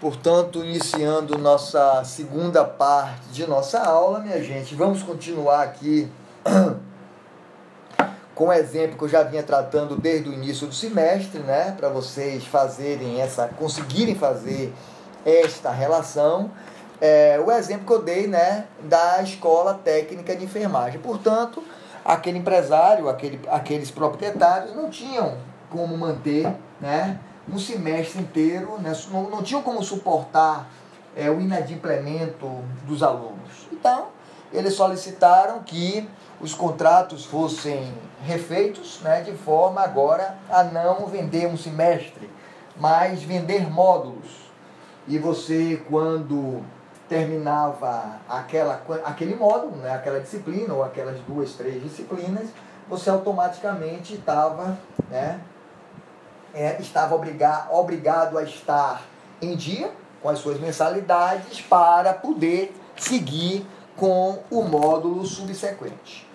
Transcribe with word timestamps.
Portanto, 0.00 0.64
iniciando 0.64 1.36
nossa 1.36 2.04
segunda 2.04 2.64
parte 2.64 3.30
de 3.32 3.44
nossa 3.48 3.80
aula, 3.80 4.20
minha 4.20 4.40
gente, 4.44 4.72
vamos 4.76 5.02
continuar 5.02 5.64
aqui 5.64 6.08
com 8.32 8.46
o 8.46 8.52
exemplo 8.52 8.96
que 8.96 9.02
eu 9.02 9.08
já 9.08 9.24
vinha 9.24 9.42
tratando 9.42 9.96
desde 9.96 10.28
o 10.28 10.32
início 10.32 10.68
do 10.68 10.74
semestre, 10.74 11.40
né, 11.40 11.74
para 11.76 11.88
vocês 11.88 12.44
fazerem 12.44 13.20
essa, 13.20 13.48
conseguirem 13.48 14.14
fazer 14.14 14.72
esta 15.26 15.72
relação. 15.72 16.48
É, 17.00 17.42
o 17.44 17.50
exemplo 17.50 17.84
que 17.84 17.92
eu 17.92 18.00
dei, 18.00 18.28
né, 18.28 18.66
da 18.84 19.20
escola 19.20 19.74
técnica 19.74 20.36
de 20.36 20.44
enfermagem. 20.44 21.00
Portanto, 21.00 21.60
aquele 22.04 22.38
empresário, 22.38 23.08
aquele, 23.08 23.40
aqueles 23.48 23.90
proprietários 23.90 24.76
não 24.76 24.88
tinham 24.88 25.38
como 25.68 25.98
manter, 25.98 26.54
né, 26.80 27.18
um 27.52 27.58
semestre 27.58 28.20
inteiro, 28.20 28.78
né, 28.78 28.92
não, 29.10 29.30
não 29.30 29.42
tinham 29.42 29.62
como 29.62 29.82
suportar 29.82 30.68
é, 31.16 31.30
o 31.30 31.40
inadimplemento 31.40 32.46
dos 32.84 33.02
alunos. 33.02 33.68
Então, 33.72 34.08
eles 34.52 34.74
solicitaram 34.74 35.62
que 35.62 36.08
os 36.40 36.54
contratos 36.54 37.24
fossem 37.24 37.92
refeitos, 38.22 39.00
né, 39.02 39.22
de 39.22 39.32
forma 39.32 39.80
agora 39.80 40.36
a 40.48 40.62
não 40.64 41.06
vender 41.06 41.46
um 41.46 41.56
semestre, 41.56 42.30
mas 42.76 43.22
vender 43.22 43.70
módulos. 43.70 44.48
E 45.06 45.18
você, 45.18 45.82
quando 45.88 46.62
terminava 47.08 48.20
aquela, 48.28 48.82
aquele 49.04 49.34
módulo, 49.34 49.76
né, 49.76 49.90
aquela 49.94 50.20
disciplina, 50.20 50.74
ou 50.74 50.84
aquelas 50.84 51.18
duas, 51.20 51.52
três 51.54 51.82
disciplinas, 51.82 52.48
você 52.88 53.10
automaticamente 53.10 54.14
estava 54.14 54.78
né, 55.10 55.40
é, 56.58 56.76
estava 56.80 57.14
obrigado 57.14 58.36
a 58.36 58.42
estar 58.42 59.02
em 59.40 59.54
dia 59.54 59.92
com 60.20 60.28
as 60.28 60.40
suas 60.40 60.58
mensalidades 60.58 61.60
para 61.60 62.12
poder 62.12 62.74
seguir 62.96 63.64
com 63.96 64.40
o 64.50 64.62
módulo 64.62 65.24
subsequente. 65.24 66.26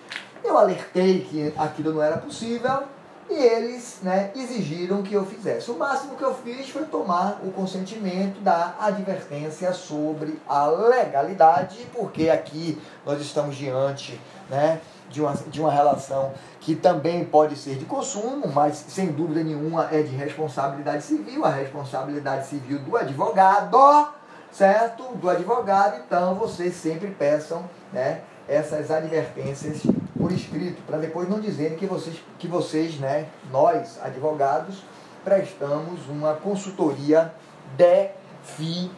Eu 0.42 0.56
alertei 0.56 1.20
que 1.20 1.52
aquilo 1.58 1.92
não 1.92 2.02
era 2.02 2.16
possível 2.16 2.84
e 3.28 3.34
eles 3.34 3.98
né, 4.02 4.30
exigiram 4.34 5.02
que 5.02 5.12
eu 5.12 5.26
fizesse. 5.26 5.70
O 5.70 5.78
máximo 5.78 6.16
que 6.16 6.22
eu 6.22 6.34
fiz 6.34 6.70
foi 6.70 6.84
tomar 6.84 7.40
o 7.42 7.50
consentimento 7.52 8.40
da 8.40 8.74
advertência 8.80 9.72
sobre 9.74 10.40
a 10.48 10.66
legalidade, 10.66 11.86
porque 11.92 12.30
aqui 12.30 12.80
nós 13.04 13.20
estamos 13.20 13.56
diante 13.56 14.18
né, 14.48 14.80
de, 15.10 15.20
uma, 15.20 15.34
de 15.34 15.60
uma 15.60 15.72
relação 15.72 16.32
que 16.60 16.74
também 16.74 17.24
pode 17.24 17.56
ser 17.56 17.76
de 17.76 17.84
consumo, 17.84 18.48
mas 18.48 18.76
sem 18.88 19.12
dúvida 19.12 19.42
nenhuma 19.44 19.88
é 19.92 20.02
de 20.02 20.14
responsabilidade 20.14 21.04
civil, 21.04 21.44
a 21.44 21.50
responsabilidade 21.50 22.46
civil 22.46 22.78
do 22.80 22.96
advogado, 22.96 24.08
certo? 24.50 25.04
Do 25.16 25.28
advogado, 25.28 26.02
então 26.06 26.34
vocês 26.34 26.74
sempre 26.74 27.10
peçam 27.10 27.68
né, 27.92 28.22
essas 28.48 28.90
advertências 28.90 29.82
por 30.18 30.32
escrito, 30.32 30.80
para 30.86 30.98
depois 30.98 31.28
não 31.28 31.38
dizerem 31.40 31.76
que 31.76 31.86
vocês, 31.86 32.16
que 32.38 32.48
vocês, 32.48 32.98
né, 32.98 33.26
nós, 33.50 33.98
advogados, 34.02 34.82
prestamos 35.24 36.08
uma 36.08 36.34
consultoria 36.34 37.34
deficiente. 37.76 38.90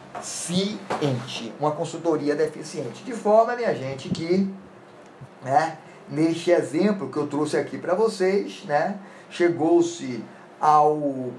Uma 1.59 1.71
consultoria 1.71 2.35
deficiente. 2.35 3.03
De 3.03 3.13
forma, 3.13 3.55
minha 3.55 3.73
gente, 3.73 4.09
que 4.09 4.53
né, 5.43 5.77
neste 6.09 6.51
exemplo 6.51 7.09
que 7.09 7.17
eu 7.17 7.27
trouxe 7.27 7.57
aqui 7.57 7.77
para 7.77 7.93
vocês, 7.93 8.63
né, 8.65 8.97
chegou-se 9.29 10.23
ao, 10.59 11.31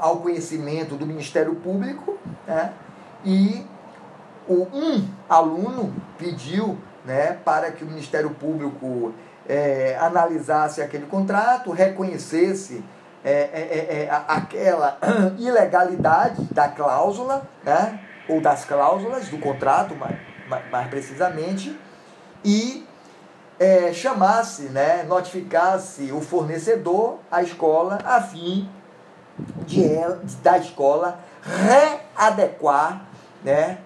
ao 0.00 0.18
conhecimento 0.18 0.94
do 0.94 1.06
Ministério 1.06 1.54
Público 1.56 2.18
né, 2.46 2.72
e 3.24 3.66
o, 4.48 4.66
um 4.72 5.08
aluno 5.28 5.92
pediu 6.18 6.78
né, 7.04 7.38
para 7.44 7.70
que 7.70 7.82
o 7.82 7.86
Ministério 7.86 8.30
Público 8.30 9.12
é, 9.48 9.96
analisasse 10.00 10.82
aquele 10.82 11.06
contrato, 11.06 11.70
reconhecesse 11.70 12.84
é, 13.22 14.06
é 14.06 14.24
aquela 14.28 14.98
ilegalidade 15.38 16.42
da 16.52 16.68
cláusula, 16.68 17.42
né, 17.62 18.00
ou 18.28 18.40
das 18.40 18.64
cláusulas 18.64 19.28
do 19.28 19.38
contrato, 19.38 19.94
mais, 19.94 20.16
mais 20.70 20.88
precisamente, 20.88 21.78
e 22.44 22.86
é, 23.60 23.92
chamasse, 23.92 24.62
né, 24.62 25.04
notificasse 25.06 26.10
o 26.10 26.22
fornecedor, 26.22 27.18
a 27.30 27.42
escola, 27.42 27.98
a 28.02 28.22
fim 28.22 28.66
de, 29.66 29.86
da 30.42 30.56
escola 30.56 31.18
readequar 31.42 33.02
né, 33.44 33.78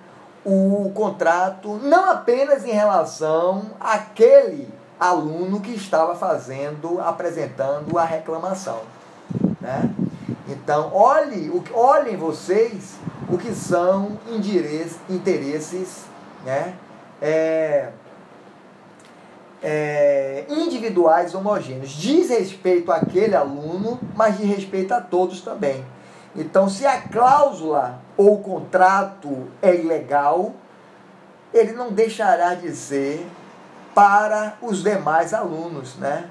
o 0.45 0.93
contrato, 0.95 1.81
não 1.83 2.09
apenas 2.11 2.65
em 2.65 2.71
relação 2.71 3.73
àquele 3.81 4.73
aluno 4.99 5.61
que 5.61 5.75
estava 5.75 6.15
fazendo, 6.15 7.01
apresentando 7.01 7.99
a 7.99 8.05
reclamação. 8.05 8.81
Né? 9.61 9.91
Então, 10.49 10.91
olhe, 10.95 11.51
olhem 11.73 12.17
vocês 12.17 12.95
o 13.29 13.37
que 13.37 13.53
são 13.53 14.19
interesses 15.09 16.05
né? 16.45 16.75
É, 17.21 17.89
é, 19.65 20.45
individuais 20.47 21.35
homogêneos. 21.35 21.89
Diz 21.91 22.29
respeito 22.29 22.93
àquele 22.93 23.35
aluno, 23.35 23.99
mas 24.15 24.37
diz 24.37 24.47
respeito 24.47 24.93
a 24.93 25.01
todos 25.01 25.41
também. 25.41 25.83
Então, 26.37 26.69
se 26.69 26.85
a 26.85 27.01
cláusula 27.01 27.99
ou 28.15 28.35
o 28.35 28.43
contrato 28.43 29.49
é 29.63 29.75
ilegal, 29.75 30.53
ele 31.53 31.73
não 31.73 31.91
deixará 31.91 32.55
de 32.55 32.77
ser 32.77 33.27
para 33.95 34.59
os 34.61 34.83
demais 34.83 35.33
alunos, 35.33 35.97
né? 35.97 36.29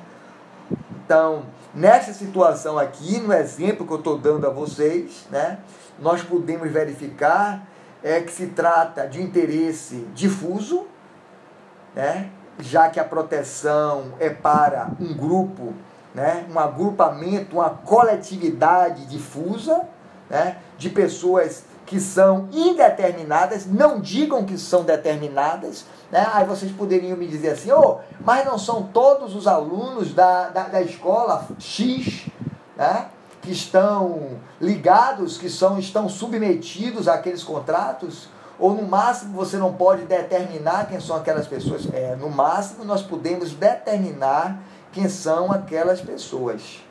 Então, 0.92 1.44
nessa 1.74 2.14
situação 2.14 2.78
aqui, 2.78 3.20
no 3.20 3.34
exemplo 3.34 3.88
que 3.88 3.94
eu 3.94 3.98
estou 3.98 4.18
dando 4.18 4.46
a 4.46 4.50
vocês, 4.50 5.26
né, 5.32 5.60
nós 6.00 6.22
podemos 6.22 6.70
verificar 6.70 7.66
é 8.04 8.20
que 8.20 8.32
se 8.32 8.48
trata 8.48 9.08
de 9.08 9.22
interesse 9.22 10.06
difuso, 10.14 10.86
né, 11.96 12.30
já 12.60 12.90
que 12.90 13.00
a 13.00 13.04
proteção 13.04 14.14
é 14.20 14.30
para 14.30 14.90
um 15.00 15.14
grupo, 15.14 15.74
né, 16.14 16.46
um 16.54 16.60
agrupamento, 16.60 17.56
uma 17.56 17.70
coletividade 17.70 19.06
difusa, 19.08 19.82
né, 20.30 20.58
de 20.78 20.90
pessoas 20.90 21.64
que 21.86 22.00
são 22.00 22.48
indeterminadas, 22.52 23.66
não 23.66 24.00
digam 24.00 24.46
que 24.46 24.58
são 24.58 24.84
determinadas, 24.84 25.86
né? 26.12 26.26
aí 26.34 26.46
vocês 26.46 26.72
poderiam 26.72 27.18
me 27.18 27.28
dizer 27.28 27.50
assim, 27.50 27.72
oh, 27.72 27.98
mas 28.24 28.46
não 28.46 28.58
são 28.58 28.84
todos 28.84 29.36
os 29.36 29.48
alunos 29.48 30.14
da, 30.14 30.50
da, 30.50 30.64
da 30.64 30.82
escola 30.82 31.46
X 31.60 32.28
né? 32.76 33.08
que 33.42 33.52
estão 33.52 34.40
ligados, 34.60 35.38
que 35.38 35.50
são, 35.50 35.78
estão 35.78 36.08
submetidos 36.08 37.08
àqueles 37.08 37.44
contratos? 37.44 38.30
Ou 38.64 38.74
no 38.74 38.84
máximo 38.84 39.34
você 39.36 39.58
não 39.58 39.74
pode 39.74 40.06
determinar 40.06 40.88
quem 40.88 40.98
são 40.98 41.18
aquelas 41.18 41.46
pessoas? 41.46 41.86
É, 41.92 42.16
no 42.16 42.30
máximo 42.30 42.86
nós 42.86 43.02
podemos 43.02 43.52
determinar 43.52 44.58
quem 44.94 45.10
são 45.10 45.52
aquelas 45.52 46.00
pessoas. 46.00 46.82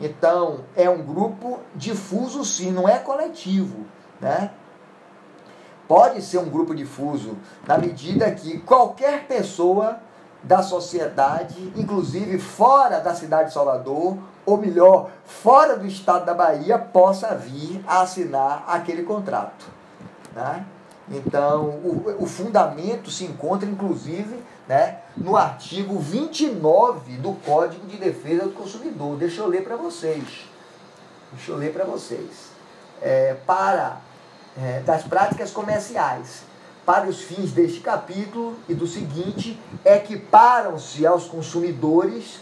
Então, 0.00 0.64
é 0.74 0.90
um 0.90 1.00
grupo 1.00 1.60
difuso 1.72 2.44
sim, 2.44 2.72
não 2.72 2.88
é 2.88 2.98
coletivo, 2.98 3.86
né? 4.20 4.50
Pode 5.86 6.20
ser 6.20 6.38
um 6.38 6.50
grupo 6.50 6.74
difuso 6.74 7.36
na 7.64 7.78
medida 7.78 8.28
que 8.32 8.58
qualquer 8.58 9.28
pessoa 9.28 10.00
da 10.42 10.64
sociedade, 10.64 11.72
inclusive 11.76 12.40
fora 12.40 12.98
da 12.98 13.14
cidade 13.14 13.50
de 13.50 13.54
Salvador, 13.54 14.18
ou 14.44 14.56
melhor, 14.56 15.10
fora 15.24 15.76
do 15.76 15.86
estado 15.86 16.26
da 16.26 16.34
Bahia, 16.34 16.76
possa 16.76 17.36
vir 17.36 17.84
a 17.86 18.00
assinar 18.00 18.64
aquele 18.66 19.04
contrato. 19.04 19.64
Né? 20.34 20.66
Então, 21.10 21.64
o, 21.64 22.16
o 22.20 22.26
fundamento 22.26 23.10
se 23.10 23.24
encontra, 23.24 23.68
inclusive, 23.68 24.42
né, 24.66 24.98
no 25.16 25.36
artigo 25.36 25.98
29 25.98 27.16
do 27.16 27.32
Código 27.44 27.86
de 27.86 27.96
Defesa 27.96 28.44
do 28.44 28.52
Consumidor. 28.52 29.16
Deixa 29.16 29.40
eu 29.40 29.46
ler 29.46 29.64
para 29.64 29.76
vocês. 29.76 30.46
Deixa 31.32 31.50
eu 31.50 31.56
ler 31.56 31.72
para 31.72 31.84
vocês. 31.84 32.50
É, 33.00 33.36
para 33.46 34.00
é, 34.60 34.80
das 34.80 35.02
práticas 35.02 35.50
comerciais. 35.50 36.42
Para 36.84 37.06
os 37.06 37.20
fins 37.20 37.52
deste 37.52 37.80
capítulo 37.80 38.56
e 38.68 38.74
do 38.74 38.86
seguinte, 38.86 39.60
equiparam-se 39.84 41.06
aos 41.06 41.26
consumidores 41.26 42.40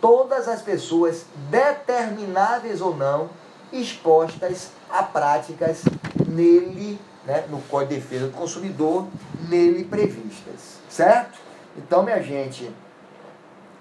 todas 0.00 0.48
as 0.48 0.62
pessoas 0.62 1.24
determináveis 1.50 2.80
ou 2.80 2.96
não 2.96 3.28
expostas 3.72 4.70
a 4.88 5.02
práticas 5.02 5.82
nele 6.26 6.98
né, 7.30 7.44
no 7.48 7.60
Código 7.62 7.94
de 7.94 8.00
Defesa 8.00 8.26
do 8.26 8.32
Consumidor, 8.32 9.06
nele 9.48 9.84
previstas. 9.84 10.80
Certo? 10.88 11.38
Então, 11.78 12.02
minha 12.02 12.20
gente, 12.20 12.68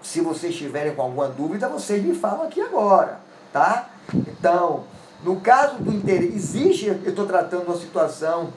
se 0.03 0.21
vocês 0.21 0.55
tiverem 0.55 0.93
com 0.93 1.01
alguma 1.01 1.27
dúvida, 1.27 1.67
vocês 1.67 2.03
me 2.03 2.13
falam 2.13 2.43
aqui 2.43 2.61
agora, 2.61 3.19
tá? 3.51 3.89
Então, 4.13 4.83
No 5.23 5.41
caso 5.41 5.75
do 5.79 5.91
interesse, 5.91 6.33
existe, 6.33 6.87
eu 6.87 7.09
estou 7.09 7.25
tratando 7.25 7.63
uma 7.63 7.75
situação 7.75 8.53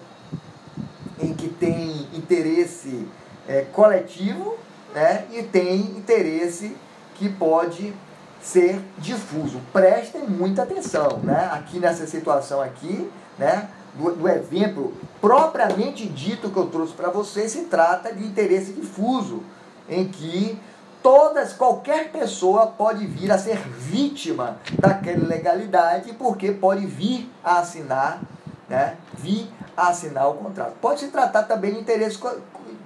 em 1.21 1.35
que 1.35 1.49
tem 1.49 2.07
interesse 2.15 3.09
é, 3.49 3.63
coletivo 3.73 4.57
né, 4.95 5.25
e 5.33 5.43
tem 5.43 5.81
interesse 5.81 6.77
que 7.17 7.29
pode 7.29 7.93
ser 8.41 8.81
difuso. 8.99 9.61
Prestem 9.73 10.29
muita 10.29 10.63
atenção, 10.63 11.19
né? 11.23 11.49
Aqui 11.53 11.79
nessa 11.79 12.07
situação 12.07 12.61
aqui, 12.61 13.11
né? 13.39 13.69
Do, 13.95 14.15
do 14.15 14.29
exemplo 14.29 14.95
propriamente 15.21 16.07
dito 16.07 16.51
que 16.51 16.57
eu 16.57 16.67
trouxe 16.67 16.95
para 16.95 17.11
você, 17.11 17.49
se 17.49 17.63
trata 17.65 18.13
de 18.13 18.25
interesse 18.25 18.73
difuso, 18.73 19.43
em 19.89 20.09
que 20.09 20.59
todas, 21.03 21.53
qualquer 21.53 22.11
pessoa 22.11 22.67
pode 22.67 23.07
vir 23.07 23.31
a 23.31 23.39
ser 23.39 23.59
vítima 23.59 24.57
daquela 24.79 25.27
legalidade, 25.27 26.13
porque 26.15 26.53
pode 26.53 26.87
vir 26.87 27.31
a 27.45 27.59
assinar, 27.59 28.21
né? 28.69 28.97
Vir 29.15 29.49
a 29.77 29.89
assinar 29.89 30.29
o 30.31 30.35
contrato. 30.35 30.75
Pode 30.81 31.01
se 31.01 31.09
tratar 31.09 31.43
também 31.43 31.75
de 31.75 31.81
interesse, 31.81 32.19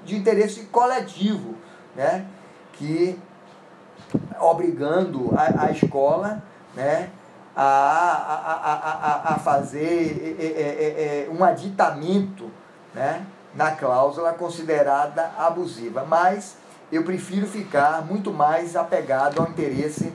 de 0.04 0.16
interesse 0.16 0.64
coletivo, 0.64 1.54
né? 1.94 2.26
Que 2.72 3.18
obrigando 4.40 5.32
a, 5.36 5.66
a 5.66 5.70
escola 5.70 6.42
né, 6.74 7.08
a, 7.56 7.62
a, 7.62 9.30
a, 9.30 9.34
a 9.34 9.38
fazer 9.38 10.36
é, 10.38 10.44
é, 10.44 11.26
é, 11.26 11.30
um 11.30 11.42
aditamento 11.42 12.50
né, 12.94 13.24
na 13.54 13.70
cláusula 13.70 14.32
considerada 14.32 15.32
abusiva. 15.38 16.04
Mas 16.04 16.56
eu 16.92 17.02
prefiro 17.02 17.46
ficar 17.46 18.04
muito 18.04 18.32
mais 18.32 18.76
apegado 18.76 19.40
ao 19.40 19.48
interesse, 19.48 20.12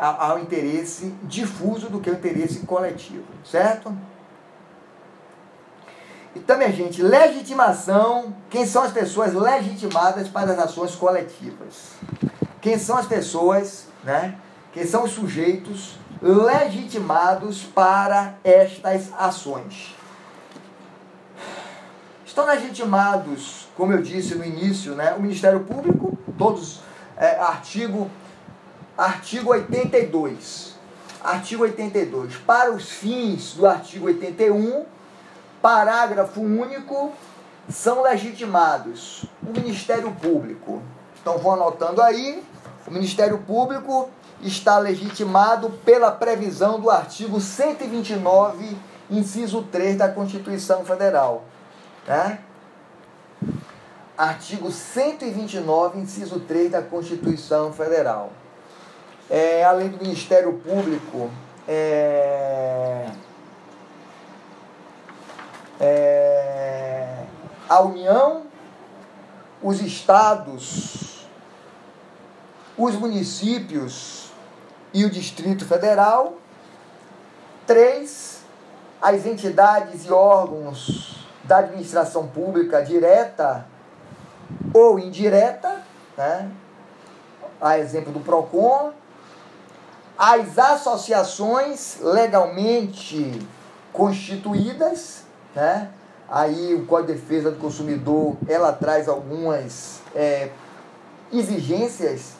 ao 0.00 0.38
interesse 0.38 1.14
difuso 1.22 1.88
do 1.88 2.00
que 2.00 2.10
ao 2.10 2.16
interesse 2.16 2.60
coletivo, 2.60 3.24
certo? 3.44 3.96
Então, 6.34 6.58
minha 6.58 6.72
gente, 6.72 7.00
legitimação, 7.00 8.34
quem 8.50 8.66
são 8.66 8.82
as 8.82 8.92
pessoas 8.92 9.32
legitimadas 9.32 10.28
para 10.28 10.52
as 10.52 10.58
ações 10.58 10.94
coletivas? 10.94 11.94
quem 12.66 12.80
são 12.80 12.96
as 12.96 13.06
pessoas, 13.06 13.86
né? 14.02 14.34
Quem 14.72 14.84
são 14.84 15.04
os 15.04 15.12
sujeitos 15.12 15.96
legitimados 16.20 17.62
para 17.62 18.34
estas 18.42 19.12
ações. 19.18 19.94
Estão 22.24 22.46
legitimados, 22.46 23.68
como 23.76 23.92
eu 23.92 24.02
disse 24.02 24.34
no 24.34 24.44
início, 24.44 24.94
né, 24.94 25.14
o 25.14 25.20
Ministério 25.20 25.60
Público, 25.60 26.16
todos, 26.36 26.80
é, 27.16 27.38
artigo, 27.38 28.10
artigo 28.96 29.50
82. 29.50 30.74
Artigo 31.22 31.62
82. 31.62 32.36
Para 32.36 32.72
os 32.72 32.90
fins 32.90 33.54
do 33.54 33.66
artigo 33.66 34.06
81, 34.06 34.84
parágrafo 35.62 36.40
único, 36.40 37.12
são 37.68 38.02
legitimados 38.02 39.24
o 39.42 39.52
Ministério 39.58 40.12
Público. 40.12 40.82
Então 41.20 41.38
vão 41.38 41.54
anotando 41.54 42.02
aí, 42.02 42.42
o 42.86 42.90
Ministério 42.90 43.38
Público 43.38 44.10
está 44.42 44.78
legitimado 44.78 45.70
pela 45.84 46.10
previsão 46.10 46.78
do 46.80 46.90
artigo 46.90 47.40
129, 47.40 48.76
inciso 49.10 49.62
3 49.62 49.96
da 49.96 50.08
Constituição 50.08 50.84
Federal. 50.84 51.44
Né? 52.06 52.40
Artigo 54.16 54.70
129, 54.70 56.00
inciso 56.00 56.40
3 56.40 56.72
da 56.72 56.82
Constituição 56.82 57.72
Federal. 57.72 58.30
É, 59.28 59.64
além 59.64 59.88
do 59.88 59.98
Ministério 59.98 60.52
Público, 60.54 61.30
é, 61.66 63.10
é, 65.80 67.24
a 67.68 67.80
União, 67.80 68.44
os 69.62 69.80
estados, 69.80 71.26
os 72.78 72.94
municípios 72.94 74.25
e 74.96 75.04
o 75.04 75.10
Distrito 75.10 75.66
Federal. 75.66 76.38
Três, 77.66 78.40
as 79.00 79.26
entidades 79.26 80.06
e 80.06 80.10
órgãos 80.10 81.26
da 81.44 81.58
administração 81.58 82.26
pública 82.26 82.82
direta 82.82 83.66
ou 84.72 84.98
indireta, 84.98 85.82
né? 86.16 86.50
a 87.60 87.78
exemplo 87.78 88.10
do 88.10 88.20
PROCON, 88.20 88.92
as 90.16 90.58
associações 90.58 91.98
legalmente 92.00 93.38
constituídas, 93.92 95.24
né? 95.54 95.90
aí 96.26 96.74
o 96.74 96.86
Código 96.86 97.12
de 97.12 97.20
Defesa 97.20 97.50
do 97.50 97.58
Consumidor, 97.58 98.38
ela 98.48 98.72
traz 98.72 99.10
algumas 99.10 100.00
é, 100.14 100.48
exigências 101.30 102.35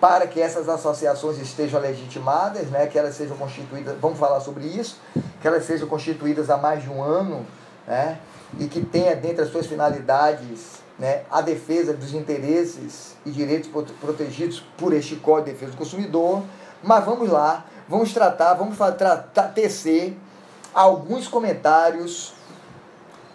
para 0.00 0.26
que 0.26 0.40
essas 0.40 0.68
associações 0.68 1.38
estejam 1.38 1.80
legitimadas, 1.80 2.68
né, 2.68 2.86
que 2.86 2.98
elas 2.98 3.14
sejam 3.14 3.36
constituídas, 3.36 3.96
vamos 4.00 4.18
falar 4.18 4.40
sobre 4.40 4.64
isso, 4.64 5.00
que 5.40 5.48
elas 5.48 5.64
sejam 5.64 5.88
constituídas 5.88 6.50
há 6.50 6.56
mais 6.56 6.82
de 6.82 6.90
um 6.90 7.02
ano, 7.02 7.46
né, 7.86 8.18
e 8.58 8.66
que 8.66 8.84
tenha 8.84 9.16
dentre 9.16 9.42
as 9.42 9.50
suas 9.50 9.66
finalidades 9.66 10.84
né, 10.98 11.22
a 11.30 11.40
defesa 11.40 11.92
dos 11.92 12.14
interesses 12.14 13.16
e 13.24 13.30
direitos 13.30 13.70
protegidos 14.00 14.62
por 14.76 14.92
este 14.92 15.16
Código 15.16 15.46
de 15.46 15.52
Defesa 15.52 15.72
do 15.72 15.76
Consumidor. 15.76 16.42
Mas 16.82 17.04
vamos 17.04 17.28
lá, 17.28 17.66
vamos 17.88 18.12
tratar, 18.12 18.54
vamos 18.54 18.76
tratar, 18.78 19.48
tecer 19.48 20.16
alguns 20.74 21.28
comentários 21.28 22.34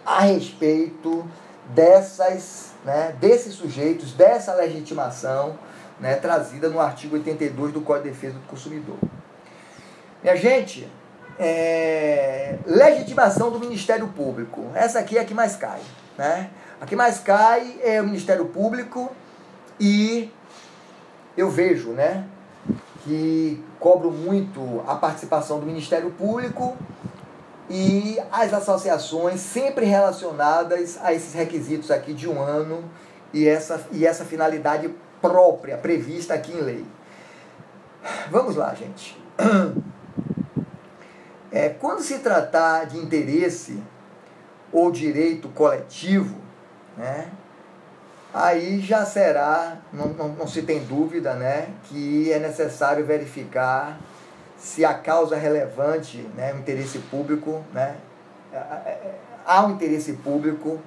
a 0.04 0.20
respeito 0.20 1.24
dessas, 1.66 2.72
né, 2.84 3.14
desses 3.20 3.54
sujeitos, 3.54 4.12
dessa 4.12 4.54
legitimação 4.54 5.56
né, 6.00 6.16
trazida 6.16 6.68
no 6.68 6.80
artigo 6.80 7.16
82 7.16 7.72
do 7.72 7.80
Código 7.80 8.08
de 8.08 8.14
Defesa 8.14 8.34
do 8.34 8.46
Consumidor. 8.46 8.96
Minha 10.22 10.36
gente, 10.36 10.88
é, 11.38 12.58
legitimação 12.66 13.50
do 13.50 13.58
Ministério 13.58 14.08
Público. 14.08 14.66
Essa 14.74 15.00
aqui 15.00 15.18
é 15.18 15.20
a 15.20 15.24
que 15.24 15.34
mais 15.34 15.56
cai. 15.56 15.80
Né? 16.16 16.50
A 16.80 16.86
que 16.86 16.94
mais 16.94 17.18
cai 17.18 17.78
é 17.82 18.00
o 18.00 18.04
Ministério 18.04 18.46
Público 18.46 19.10
e 19.80 20.30
eu 21.36 21.50
vejo 21.50 21.90
né, 21.90 22.24
que 23.04 23.62
cobro 23.80 24.10
muito 24.10 24.82
a 24.86 24.94
participação 24.94 25.58
do 25.58 25.66
Ministério 25.66 26.10
Público 26.10 26.76
e 27.68 28.18
as 28.30 28.52
associações 28.52 29.40
sempre 29.40 29.86
relacionadas 29.86 30.98
a 31.02 31.12
esses 31.12 31.32
requisitos 31.32 31.90
aqui 31.90 32.12
de 32.12 32.28
um 32.28 32.40
ano 32.40 32.84
e 33.32 33.48
essa, 33.48 33.80
e 33.90 34.06
essa 34.06 34.24
finalidade 34.24 34.94
própria 35.22 35.78
prevista 35.78 36.34
aqui 36.34 36.52
em 36.52 36.60
lei. 36.60 36.84
Vamos 38.30 38.56
lá, 38.56 38.74
gente. 38.74 39.16
É, 41.54 41.68
quando 41.68 42.00
se 42.00 42.20
tratar 42.20 42.86
de 42.86 42.96
interesse 42.96 43.78
ou 44.72 44.90
direito 44.90 45.50
coletivo, 45.50 46.34
né, 46.96 47.28
aí 48.32 48.80
já 48.80 49.04
será, 49.04 49.76
não, 49.92 50.08
não, 50.14 50.28
não, 50.28 50.48
se 50.48 50.62
tem 50.62 50.82
dúvida, 50.82 51.34
né, 51.34 51.68
que 51.84 52.32
é 52.32 52.38
necessário 52.38 53.04
verificar 53.04 54.00
se 54.56 54.82
a 54.82 54.94
causa 54.94 55.36
relevante, 55.36 56.26
né, 56.34 56.54
o 56.54 56.58
interesse 56.58 56.98
público, 57.10 57.62
né, 57.74 57.96
há 59.44 59.66
um 59.66 59.72
interesse 59.72 60.14
público 60.14 60.80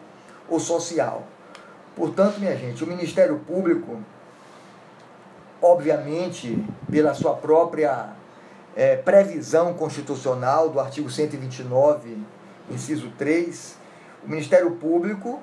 ou 0.50 0.60
social. 0.60 1.28
Portanto, 1.96 2.40
minha 2.40 2.56
gente, 2.58 2.84
o 2.84 2.88
Ministério 2.88 3.38
Público 3.46 4.00
obviamente, 5.66 6.64
pela 6.90 7.14
sua 7.14 7.34
própria 7.34 8.10
é, 8.76 8.96
previsão 8.96 9.74
constitucional 9.74 10.70
do 10.70 10.80
artigo 10.80 11.10
129, 11.10 12.18
inciso 12.70 13.12
3, 13.18 13.76
o 14.24 14.30
Ministério 14.30 14.72
Público 14.72 15.40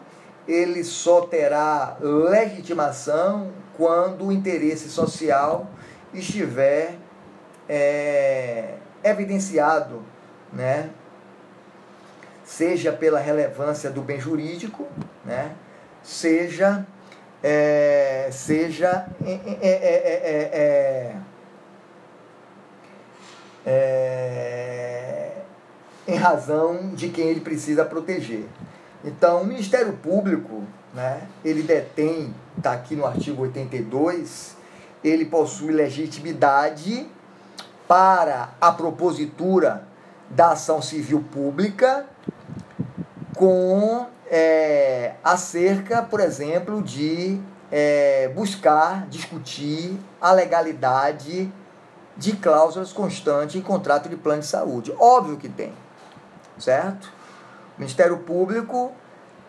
ele 0.46 0.82
só 0.82 1.22
terá 1.22 1.96
legitimação 2.00 3.52
quando 3.76 4.26
o 4.26 4.32
interesse 4.32 4.88
social 4.88 5.68
estiver 6.12 6.96
é, 7.68 8.74
evidenciado, 9.02 10.02
né? 10.52 10.90
seja 12.44 12.92
pela 12.92 13.18
relevância 13.18 13.88
do 13.90 14.02
bem 14.02 14.20
jurídico, 14.20 14.86
né? 15.24 15.52
seja 16.02 16.86
é, 17.42 18.28
seja 18.30 19.06
é, 19.24 21.14
é, 23.66 25.32
em 26.06 26.14
razão 26.16 26.90
de 26.94 27.08
quem 27.08 27.28
ele 27.28 27.40
precisa 27.40 27.84
proteger. 27.84 28.44
Então, 29.04 29.42
o 29.42 29.46
Ministério 29.46 29.94
Público, 29.94 30.62
né, 30.94 31.22
ele 31.44 31.62
detém, 31.62 32.32
está 32.56 32.72
aqui 32.72 32.94
no 32.94 33.04
artigo 33.04 33.42
82, 33.42 34.56
ele 35.02 35.24
possui 35.24 35.72
legitimidade 35.72 37.08
para 37.88 38.50
a 38.60 38.70
propositura 38.70 39.86
da 40.30 40.52
ação 40.52 40.80
civil 40.80 41.24
pública 41.32 42.06
com 43.34 44.06
é, 44.34 45.12
acerca, 45.22 46.02
por 46.02 46.18
exemplo, 46.18 46.82
de 46.82 47.38
é, 47.70 48.28
buscar 48.34 49.06
discutir 49.08 49.94
a 50.18 50.32
legalidade 50.32 51.52
de 52.16 52.32
cláusulas 52.36 52.94
constantes 52.94 53.56
em 53.56 53.60
contrato 53.60 54.08
de 54.08 54.16
plano 54.16 54.40
de 54.40 54.46
saúde. 54.46 54.94
Óbvio 54.98 55.36
que 55.36 55.50
tem, 55.50 55.74
certo? 56.58 57.12
O 57.76 57.80
Ministério 57.80 58.20
Público 58.20 58.92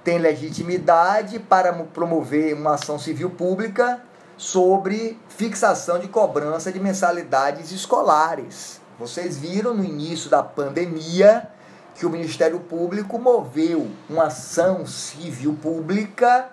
tem 0.04 0.18
legitimidade 0.18 1.40
para 1.40 1.72
promover 1.72 2.54
uma 2.54 2.74
ação 2.74 3.00
civil 3.00 3.30
pública 3.30 4.02
sobre 4.36 5.18
fixação 5.30 5.98
de 5.98 6.10
cobrança 6.10 6.74
de 6.74 6.80
mensalidades 6.80 7.72
escolares. 7.72 8.82
Vocês 9.00 9.38
viram 9.38 9.74
no 9.74 9.84
início 9.84 10.30
da 10.30 10.44
pandemia 10.44 11.50
que 11.96 12.06
o 12.06 12.10
Ministério 12.10 12.60
Público 12.60 13.20
moveu 13.20 13.90
uma 14.10 14.26
ação 14.26 14.86
civil 14.86 15.58
pública 15.62 16.50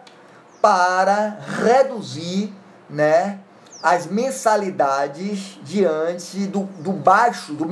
para 0.61 1.39
reduzir 1.63 2.53
né, 2.89 3.39
as 3.83 4.07
mensalidades 4.07 5.59
diante 5.63 6.47
do, 6.47 6.65
do 6.81 6.93
baixo, 6.93 7.55
do, 7.55 7.67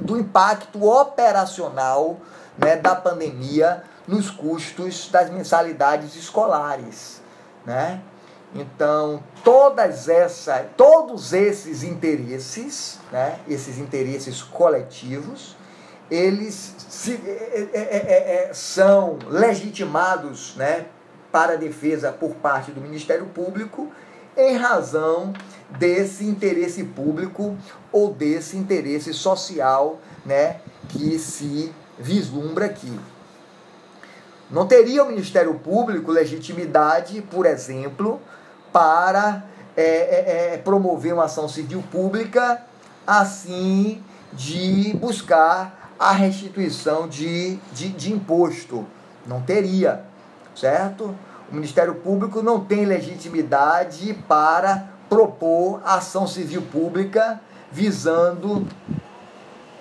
do 0.00 0.18
impacto 0.18 0.84
operacional 0.84 2.18
né, 2.58 2.76
da 2.76 2.94
pandemia 2.94 3.84
nos 4.06 4.30
custos 4.30 5.08
das 5.10 5.30
mensalidades 5.30 6.16
escolares. 6.16 7.22
Né? 7.64 8.00
Então, 8.54 9.22
todas 9.44 10.08
essa, 10.08 10.66
todos 10.76 11.32
esses 11.32 11.82
interesses, 11.82 12.98
né, 13.10 13.38
esses 13.48 13.78
interesses 13.78 14.42
coletivos, 14.42 15.56
eles 16.12 16.74
se, 16.88 17.12
é, 17.14 17.68
é, 17.72 18.48
é, 18.48 18.50
são 18.52 19.18
legitimados 19.28 20.54
né, 20.56 20.86
para 21.30 21.54
a 21.54 21.56
defesa 21.56 22.12
por 22.12 22.34
parte 22.34 22.70
do 22.70 22.80
Ministério 22.80 23.26
Público 23.26 23.90
em 24.36 24.56
razão 24.56 25.32
desse 25.70 26.24
interesse 26.24 26.84
público 26.84 27.56
ou 27.90 28.12
desse 28.12 28.56
interesse 28.56 29.14
social 29.14 30.00
né, 30.24 30.60
que 30.90 31.18
se 31.18 31.72
vislumbra 31.98 32.66
aqui. 32.66 32.98
Não 34.50 34.66
teria 34.66 35.02
o 35.02 35.08
Ministério 35.08 35.54
Público 35.54 36.10
legitimidade, 36.10 37.22
por 37.22 37.46
exemplo, 37.46 38.20
para 38.70 39.44
é, 39.74 39.82
é, 39.82 40.54
é, 40.54 40.58
promover 40.58 41.14
uma 41.14 41.24
ação 41.24 41.48
civil 41.48 41.82
pública 41.90 42.62
assim 43.06 44.02
de 44.34 44.94
buscar 44.98 45.81
a 46.02 46.10
restituição 46.10 47.08
de, 47.08 47.56
de, 47.72 47.88
de 47.90 48.12
imposto. 48.12 48.84
Não 49.24 49.40
teria, 49.40 50.04
certo? 50.52 51.14
O 51.48 51.54
Ministério 51.54 51.94
Público 51.94 52.42
não 52.42 52.64
tem 52.64 52.84
legitimidade 52.84 54.12
para 54.26 54.88
propor 55.08 55.80
ação 55.84 56.26
civil 56.26 56.62
pública 56.62 57.40
visando 57.70 58.66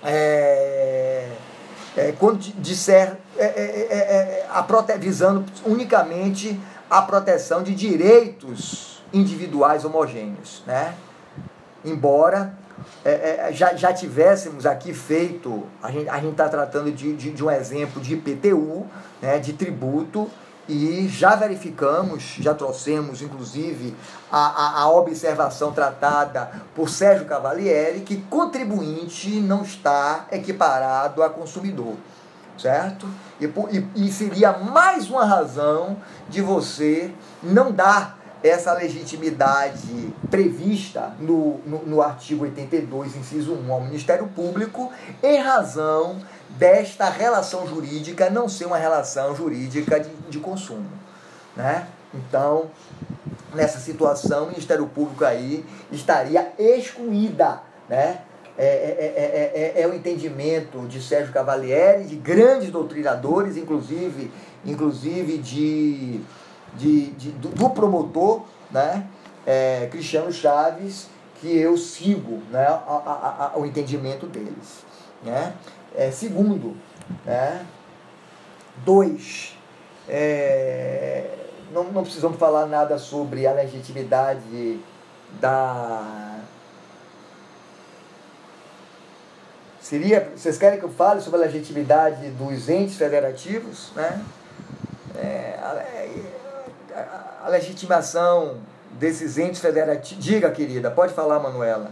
é, 0.03 1.27
é, 1.97 2.11
quando 2.19 2.39
disser 2.57 3.17
é, 3.35 3.43
é, 3.43 3.87
é, 3.89 3.97
é, 3.97 4.47
a 4.51 4.61
prote 4.61 4.95
visando 4.99 5.43
unicamente 5.65 6.59
a 6.87 7.01
proteção 7.01 7.63
de 7.63 7.73
direitos 7.73 9.01
individuais 9.11 9.83
homogêneos, 9.85 10.61
né? 10.67 10.93
Embora 11.83 12.60
já, 13.53 13.75
já 13.75 13.93
tivéssemos 13.93 14.65
aqui 14.65 14.93
feito, 14.93 15.63
a 15.81 15.91
gente 15.91 16.09
a 16.09 16.19
está 16.23 16.47
tratando 16.49 16.91
de, 16.91 17.13
de, 17.13 17.31
de, 17.31 17.43
um 17.43 17.49
exemplo 17.49 18.01
de 18.01 18.13
IPTU, 18.13 18.85
né, 19.21 19.39
de 19.39 19.53
tributo, 19.53 20.29
e 20.67 21.07
já 21.09 21.35
verificamos, 21.35 22.35
já 22.39 22.53
trouxemos 22.53 23.21
inclusive 23.21 23.95
a, 24.31 24.37
a, 24.37 24.81
a, 24.83 24.91
observação 24.91 25.71
tratada 25.71 26.51
por 26.75 26.89
Sérgio 26.89 27.25
Cavalieri, 27.25 28.01
que 28.01 28.21
contribuinte 28.29 29.41
não 29.41 29.63
está 29.63 30.27
equiparado 30.31 31.23
a 31.23 31.29
consumidor, 31.29 31.95
certo? 32.57 33.07
E, 33.39 33.45
e, 33.45 34.05
e 34.07 34.11
seria 34.11 34.53
mais 34.53 35.09
uma 35.09 35.25
razão 35.25 35.97
de 36.29 36.41
você 36.41 37.11
não 37.41 37.71
dar 37.71 38.20
essa 38.43 38.73
legitimidade 38.73 40.13
prevista 40.29 41.13
no, 41.19 41.59
no, 41.59 41.85
no, 41.85 42.01
artigo 42.01 42.43
82, 42.43 43.15
inciso 43.15 43.53
1, 43.53 43.71
ao 43.71 43.81
Ministério 43.81 44.27
Público, 44.27 44.91
em 45.21 45.37
razão 45.39 46.19
desta 46.49 47.09
relação 47.09 47.67
jurídica 47.67 48.29
não 48.29 48.49
ser 48.49 48.65
uma 48.65 48.77
relação 48.77 49.35
jurídica 49.35 49.99
de, 49.99 50.09
de 50.29 50.39
consumo. 50.39 50.89
Né? 51.55 51.87
Então, 52.13 52.71
nessa 53.53 53.79
situação, 53.79 54.45
o 54.45 54.47
Ministério 54.47 54.87
Público 54.87 55.23
aí 55.23 55.65
estaria 55.91 56.51
excluída. 56.57 57.61
Né? 57.87 58.21
É, 58.57 58.65
é, 58.65 59.73
é, 59.75 59.81
é, 59.81 59.87
o 59.87 59.93
entendimento 59.93 60.85
de 60.87 61.01
Sérgio 61.01 61.33
Cavalieri, 61.33 62.03
de 62.03 62.15
grandes 62.15 62.69
doutrinadores, 62.69 63.55
inclusive, 63.55 64.31
inclusive 64.65 65.37
de, 65.37 66.21
de, 66.75 67.11
de 67.11 67.31
do, 67.31 67.49
do, 67.49 67.69
promotor 67.69 68.43
né? 68.69 69.07
Cristiano 69.91 70.31
Chaves, 70.31 71.07
que 71.39 71.57
eu 71.57 71.75
sigo 71.75 72.41
né? 72.51 72.65
A, 72.65 72.73
a, 72.73 73.51
a, 73.53 73.59
o 73.59 73.65
entendimento 73.65 74.27
deles. 74.27 74.85
Né? 75.23 75.53
É, 75.95 76.09
segundo, 76.11 76.75
né? 77.25 77.65
dois, 78.85 79.55
é, 80.07 81.27
não, 81.71 81.85
não 81.85 82.03
precisamos 82.03 82.37
falar 82.37 82.65
nada 82.65 82.97
sobre 82.97 83.47
a 83.47 83.53
legitimidade 83.53 84.79
da. 85.39 86.39
Seria, 89.79 90.31
vocês 90.35 90.57
querem 90.57 90.79
que 90.79 90.85
eu 90.85 90.89
fale 90.91 91.21
sobre 91.21 91.41
a 91.41 91.45
legitimidade 91.45 92.29
dos 92.31 92.69
entes 92.69 92.95
federativos? 92.95 93.91
Né? 93.95 94.23
É, 95.15 95.59
a, 97.45 97.49
legitimação 97.49 98.57
desses 98.91 99.37
entes 99.37 99.59
federativos. 99.59 100.23
Diga, 100.23 100.51
querida, 100.51 100.91
pode 100.91 101.13
falar, 101.13 101.39
Manuela. 101.39 101.91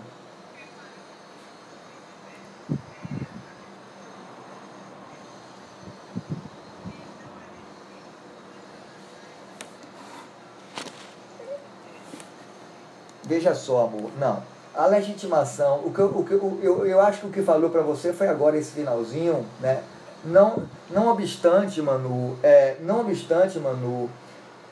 Veja 13.23 13.53
só, 13.53 13.85
amor. 13.85 14.11
Não. 14.17 14.41
A 14.75 14.87
legitimação, 14.87 15.81
o 15.85 15.93
que 15.93 15.99
eu, 15.99 16.07
o 16.07 16.25
que 16.25 16.33
eu, 16.33 16.85
eu 16.85 16.99
acho 16.99 17.21
que 17.21 17.27
o 17.27 17.29
que 17.29 17.41
falou 17.41 17.69
para 17.69 17.81
você 17.81 18.11
foi 18.11 18.27
agora 18.27 18.57
esse 18.57 18.71
finalzinho, 18.71 19.45
né? 19.59 19.83
Não, 20.23 20.63
não 20.89 21.07
obstante, 21.09 21.81
Manu, 21.81 22.37
é, 22.43 22.75
não 22.81 23.01
obstante, 23.01 23.59
Manu, 23.59 24.09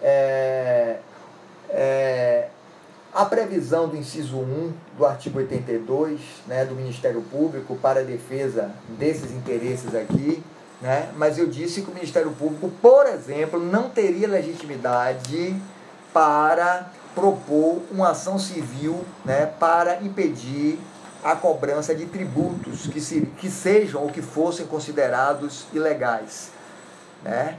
é, 0.02 0.98
é, 1.70 2.48
a 3.14 3.26
previsão 3.26 3.88
do 3.88 3.98
inciso 3.98 4.38
1 4.38 4.74
do 4.98 5.06
artigo 5.06 5.40
82 5.40 6.20
né, 6.46 6.66
do 6.66 6.76
Ministério 6.76 7.22
Público 7.22 7.76
para 7.76 8.02
a 8.02 8.04
defesa 8.04 8.72
desses 8.90 9.32
interesses 9.32 9.96
aqui, 9.96 10.44
né, 10.82 11.10
mas 11.16 11.38
eu 11.38 11.48
disse 11.48 11.82
que 11.82 11.90
o 11.90 11.94
Ministério 11.94 12.32
Público, 12.32 12.70
por 12.82 13.08
exemplo, 13.08 13.60
não 13.60 13.90
teria 13.90 14.28
legitimidade 14.28 15.56
para 16.14 16.92
propor 17.16 17.82
uma 17.92 18.12
ação 18.12 18.38
civil 18.38 19.04
né, 19.26 19.48
para 19.60 20.02
impedir 20.04 20.80
a 21.24 21.36
cobrança 21.36 21.96
de 21.96 22.06
tributos 22.06 22.86
que, 22.88 23.02
se, 23.02 23.22
que 23.38 23.50
sejam 23.50 24.04
ou 24.04 24.10
que 24.10 24.22
fossem 24.22 24.68
considerados 24.68 25.66
ilegais. 25.74 26.52
Né? 27.24 27.58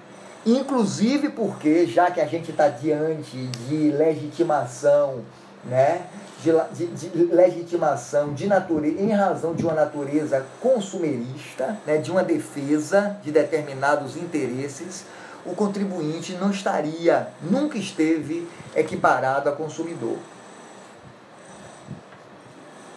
Inclusive 0.49 1.29
porque, 1.29 1.87
já 1.87 2.11
que 2.11 2.23
a 2.23 2.27
gente 2.27 2.53
está 2.53 2.69
diante 2.69 3.37
de 3.37 3.91
legitimação, 3.91 5.23
né, 5.63 6.07
de, 6.43 6.87
de, 6.87 7.09
de, 7.09 7.25
legitimação 7.27 8.33
de 8.33 8.47
natureza, 8.47 8.99
em 8.99 9.13
razão 9.13 9.55
de 9.55 9.63
uma 9.63 9.75
natureza 9.75 10.47
consumerista, 10.63 11.77
né, 11.87 11.99
de 11.99 12.11
uma 12.11 12.23
defesa 12.23 13.19
de 13.23 13.31
determinados 13.31 14.17
interesses, 14.17 15.05
o 15.45 15.55
contribuinte 15.55 16.33
não 16.33 16.51
estaria, 16.51 17.29
nunca 17.43 17.77
esteve 17.77 18.49
equiparado 18.75 19.51
a 19.51 19.53
consumidor. 19.53 20.17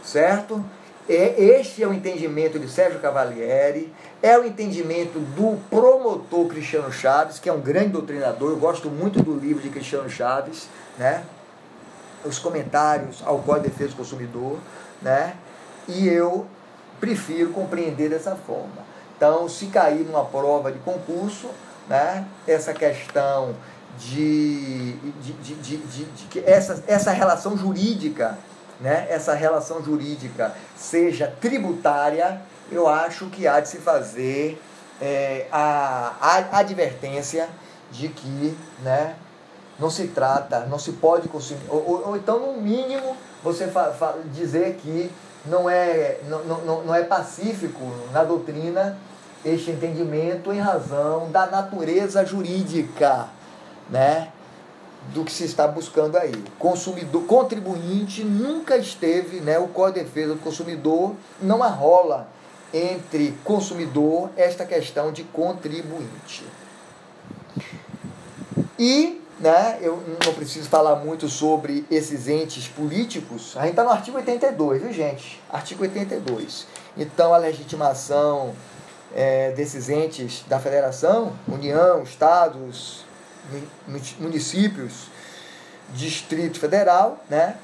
Certo? 0.02 0.64
É, 1.10 1.42
este 1.44 1.84
é 1.84 1.88
o 1.88 1.94
entendimento 1.94 2.60
de 2.60 2.70
Sérgio 2.70 3.00
Cavalieri, 3.00 3.94
é 4.22 4.38
o 4.38 4.46
entendimento 4.46 5.20
do 5.20 5.58
promotor 5.70 6.48
Cristiano 6.48 6.92
Chaves, 6.92 7.40
que 7.40 7.50
é 7.50 7.54
um 7.54 7.60
grande 7.60 7.90
doutrinador, 7.90 8.52
eu 8.52 8.58
gosto 8.58 8.90
muito 8.90 9.22
do 9.22 9.36
livro 9.36 9.62
de 9.62 9.70
Cristiano 9.70 10.10
Chaves, 10.10 10.68
né? 10.98 11.24
os 12.24 12.38
comentários 12.38 13.24
ao 13.26 13.40
Código 13.40 13.66
de 13.66 13.70
Defesa 13.72 13.92
do 13.92 13.98
Consumidor, 13.98 14.60
né? 15.02 15.36
e 15.88 16.08
eu 16.08 16.46
prefiro 17.00 17.50
compreender 17.50 18.10
dessa 18.10 18.36
forma. 18.36 18.92
Então, 19.18 19.50
se 19.50 19.68
cair 19.68 20.06
numa 20.06 20.26
prova 20.26 20.72
de 20.72 20.80
concurso, 20.80 21.50
né, 21.88 22.26
essa 22.48 22.74
questão 22.74 23.56
de, 23.98 24.94
de, 24.94 25.34
de, 25.34 25.56
de, 25.56 25.78
de, 25.78 26.06
de 26.06 26.26
que 26.26 26.40
essa, 26.40 26.84
essa 26.88 27.12
relação 27.12 27.58
jurídica, 27.58 28.38
né, 28.82 29.08
essa 29.10 29.34
relação 29.34 29.84
jurídica 29.84 30.54
seja 30.76 31.34
tributária, 31.40 32.42
eu 32.72 32.88
acho 32.88 33.28
que 33.28 33.48
há 33.48 33.60
de 33.60 33.70
se 33.70 33.78
fazer 33.78 34.60
é, 35.00 35.46
a, 35.52 36.14
a 36.20 36.58
advertência 36.60 37.48
de 37.92 38.08
que 38.10 38.58
né, 38.82 39.16
não 39.80 39.90
se 39.90 40.08
trata, 40.08 40.62
não 40.62 40.80
se 40.80 40.94
pode 40.94 41.28
consumir, 41.28 41.62
ou, 41.70 41.90
ou, 41.90 42.08
ou 42.10 42.18
então, 42.18 42.40
no 42.40 42.62
mínimo, 42.62 43.16
você 43.44 43.68
fa, 43.68 43.92
fa, 43.92 44.16
dizer 44.34 44.76
que 44.76 45.12
não 45.46 45.70
é, 45.70 46.20
não, 46.28 46.44
não, 46.44 46.84
não 46.84 46.96
é 46.96 47.04
pacífico 47.04 47.84
na 48.12 48.24
doutrina 48.24 48.98
este 49.44 49.72
entendimento 49.72 50.54
em 50.54 50.60
razão 50.60 51.32
da 51.32 51.48
natureza 51.48 52.24
jurídica, 52.26 53.28
né? 53.90 54.30
Do 55.14 55.24
que 55.26 55.32
se 55.32 55.44
está 55.44 55.68
buscando 55.68 56.18
aí. 56.18 56.44
Consumidor, 56.58 57.24
contribuinte 57.24 58.24
nunca 58.24 58.78
esteve, 58.78 59.40
né, 59.40 59.60
o 59.60 59.68
Código 59.68 60.00
de 60.00 60.06
Defesa 60.06 60.34
do 60.34 60.40
Consumidor 60.40 61.16
não 61.42 61.62
arrola 61.64 62.28
entre 62.74 63.34
consumidor 63.44 64.30
esta 64.38 64.66
questão 64.66 65.12
de 65.12 65.24
contribuinte. 65.24 66.46
E 68.80 69.22
né, 69.40 69.80
eu 69.82 70.02
não 70.24 70.34
preciso 70.34 70.70
falar 70.70 70.96
muito 70.98 71.28
sobre 71.28 71.86
esses 71.90 72.28
entes 72.28 72.68
políticos, 72.68 73.58
a 73.58 73.62
gente 73.62 73.72
está 73.72 73.84
no 73.84 73.90
artigo 73.90 74.18
82, 74.18 74.82
viu 74.82 74.94
gente? 74.94 75.42
Artigo 75.50 75.82
82. 75.82 76.68
Então 76.96 77.34
a 77.34 77.38
legitimação 77.38 78.54
é, 79.16 79.52
desses 79.52 79.90
entes 79.90 80.44
da 80.48 80.60
federação, 80.60 81.34
União, 81.48 82.04
Estados, 82.04 83.04
municípios, 84.20 85.08
Distrito 85.94 86.60
Federal, 86.60 87.24
né, 87.30 87.56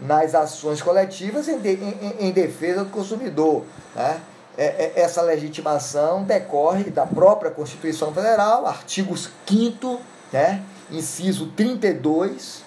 nas 0.00 0.34
ações 0.34 0.80
coletivas 0.80 1.48
em, 1.48 1.58
de, 1.58 1.70
em, 1.70 2.16
em 2.20 2.30
defesa 2.30 2.84
do 2.84 2.90
consumidor. 2.90 3.64
Né? 3.94 4.20
É, 4.56 4.64
é, 4.64 4.92
essa 4.96 5.20
legitimação 5.22 6.22
decorre 6.22 6.84
da 6.84 7.04
própria 7.04 7.50
Constituição 7.50 8.12
Federal, 8.12 8.66
artigo 8.66 9.16
5 9.16 10.00
né, 10.34 10.62
inciso 10.90 11.46
32, 11.56 12.64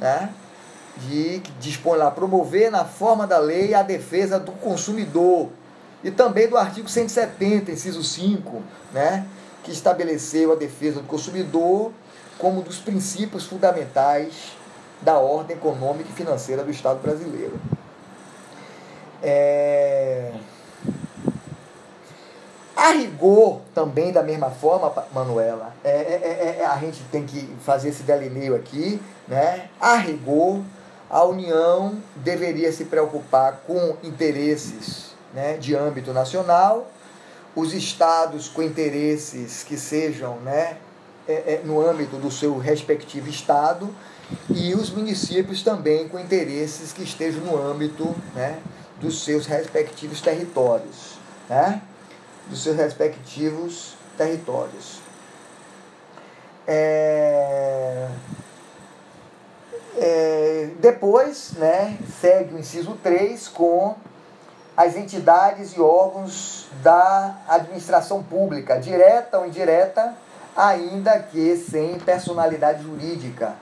né, 0.00 0.30
de, 0.96 1.40
que 1.40 1.52
dispõe 1.60 1.96
lá 1.96 2.10
promover 2.10 2.70
na 2.70 2.84
forma 2.84 3.24
da 3.24 3.38
lei 3.38 3.72
a 3.72 3.82
defesa 3.82 4.38
do 4.40 4.50
consumidor. 4.50 5.48
E 6.02 6.10
também 6.10 6.48
do 6.48 6.56
artigo 6.56 6.88
170, 6.88 7.70
inciso 7.70 8.02
5, 8.02 8.62
né, 8.92 9.24
que 9.64 9.72
estabeleceu 9.72 10.52
a 10.52 10.54
defesa 10.54 11.00
do 11.00 11.06
consumidor 11.08 11.90
como 12.38 12.60
um 12.60 12.62
dos 12.62 12.78
princípios 12.78 13.46
fundamentais 13.46 14.52
da 15.00 15.18
ordem 15.18 15.56
econômica 15.56 16.08
e 16.10 16.12
financeira 16.12 16.62
do 16.62 16.70
Estado 16.70 17.00
brasileiro. 17.00 17.58
É... 19.22 20.32
A 22.76 22.90
rigor, 22.90 23.60
também 23.74 24.12
da 24.12 24.22
mesma 24.22 24.50
forma, 24.50 24.92
Manuela, 25.12 25.72
é, 25.82 25.90
é, 25.90 25.94
é, 25.94 26.56
é, 26.60 26.66
a 26.66 26.76
gente 26.76 27.02
tem 27.04 27.24
que 27.24 27.48
fazer 27.62 27.88
esse 27.88 28.02
delineio 28.02 28.54
aqui, 28.54 29.00
né? 29.26 29.70
A 29.80 29.96
rigor, 29.96 30.60
a 31.08 31.24
União 31.24 31.94
deveria 32.16 32.70
se 32.72 32.84
preocupar 32.84 33.62
com 33.66 33.96
interesses 34.02 35.14
né, 35.32 35.56
de 35.56 35.74
âmbito 35.74 36.12
nacional, 36.12 36.86
os 37.54 37.72
estados 37.72 38.48
com 38.48 38.62
interesses 38.62 39.62
que 39.62 39.76
sejam 39.76 40.36
né, 40.40 40.78
é, 41.28 41.32
é, 41.32 41.60
no 41.64 41.80
âmbito 41.80 42.16
do 42.16 42.30
seu 42.30 42.58
respectivo 42.58 43.28
estado 43.28 43.94
e 44.50 44.74
os 44.74 44.90
municípios 44.90 45.62
também 45.62 46.08
com 46.08 46.18
interesses 46.18 46.92
que 46.92 47.02
estejam 47.02 47.42
no 47.44 47.60
âmbito 47.60 48.14
né, 48.34 48.58
dos 49.00 49.24
seus 49.24 49.46
respectivos 49.46 50.20
territórios. 50.20 51.18
Né? 51.48 51.82
dos 52.48 52.62
seus 52.62 52.76
respectivos 52.76 53.96
territórios. 54.16 55.00
É... 56.66 58.08
É... 59.96 60.70
depois, 60.78 61.52
né, 61.52 61.98
segue 62.20 62.54
o 62.54 62.58
inciso 62.58 62.98
3 63.02 63.48
com 63.48 63.96
as 64.76 64.96
entidades 64.96 65.72
e 65.72 65.80
órgãos 65.80 66.66
da 66.82 67.36
administração 67.48 68.22
pública, 68.22 68.78
direta 68.78 69.38
ou 69.38 69.46
indireta, 69.46 70.14
ainda 70.56 71.18
que 71.18 71.56
sem 71.56 71.98
personalidade 71.98 72.82
jurídica, 72.82 73.54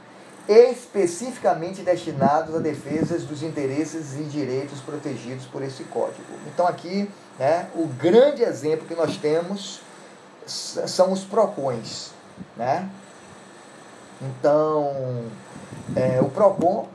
especificamente 0.49 1.83
destinados 1.83 2.55
a 2.55 2.59
defesas 2.59 3.25
dos 3.25 3.43
interesses 3.43 4.15
e 4.15 4.25
direitos 4.25 4.81
protegidos 4.81 5.47
por 5.47 5.63
esse 5.63 5.85
código. 5.85 6.33
Então 6.47 6.67
aqui 6.67 7.09
né? 7.39 7.69
O 7.75 7.87
grande 7.87 8.43
exemplo 8.43 8.87
que 8.87 8.95
nós 8.95 9.17
temos 9.17 9.81
são 10.47 11.13
os 11.13 11.25
PROCONs. 11.25 12.13
Né? 12.57 12.89
Então, 14.21 15.25
é, 15.97 16.21
o 16.21 16.29
PROCON 16.29 16.89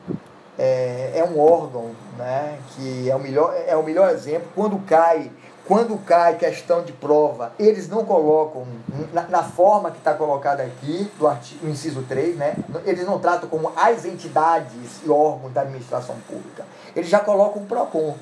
é, 0.58 1.12
é, 1.16 1.24
um 1.24 1.40
órgão 1.40 1.92
né, 2.18 2.58
que 2.72 3.10
é 3.10 3.16
o, 3.16 3.20
melhor, 3.20 3.56
é 3.68 3.76
o 3.76 3.84
melhor 3.84 4.10
exemplo. 4.10 4.48
Quando 4.56 4.80
cai, 4.86 5.32
quando 5.68 5.98
cai 6.04 6.36
questão 6.36 6.84
de 6.84 6.92
prova, 6.94 7.52
eles 7.60 7.88
não 7.88 8.04
colocam 8.04 8.66
na, 9.14 9.24
na 9.24 9.44
forma 9.44 9.92
que 9.92 9.98
está 9.98 10.14
colocada 10.14 10.64
aqui, 10.64 11.12
do 11.20 11.28
artigo, 11.28 11.68
inciso 11.68 12.04
3, 12.04 12.38
né, 12.38 12.56
eles 12.86 13.06
não 13.06 13.20
tratam 13.20 13.48
como 13.48 13.72
as 13.76 14.06
entidades 14.06 15.02
e 15.06 15.10
órgãos 15.10 15.54
da 15.54 15.62
administração 15.62 16.16
pública. 16.28 16.66
Eles 16.96 17.10
já 17.10 17.20
colocam 17.20 17.62
o 17.62 17.66
PROCON. 17.66 18.16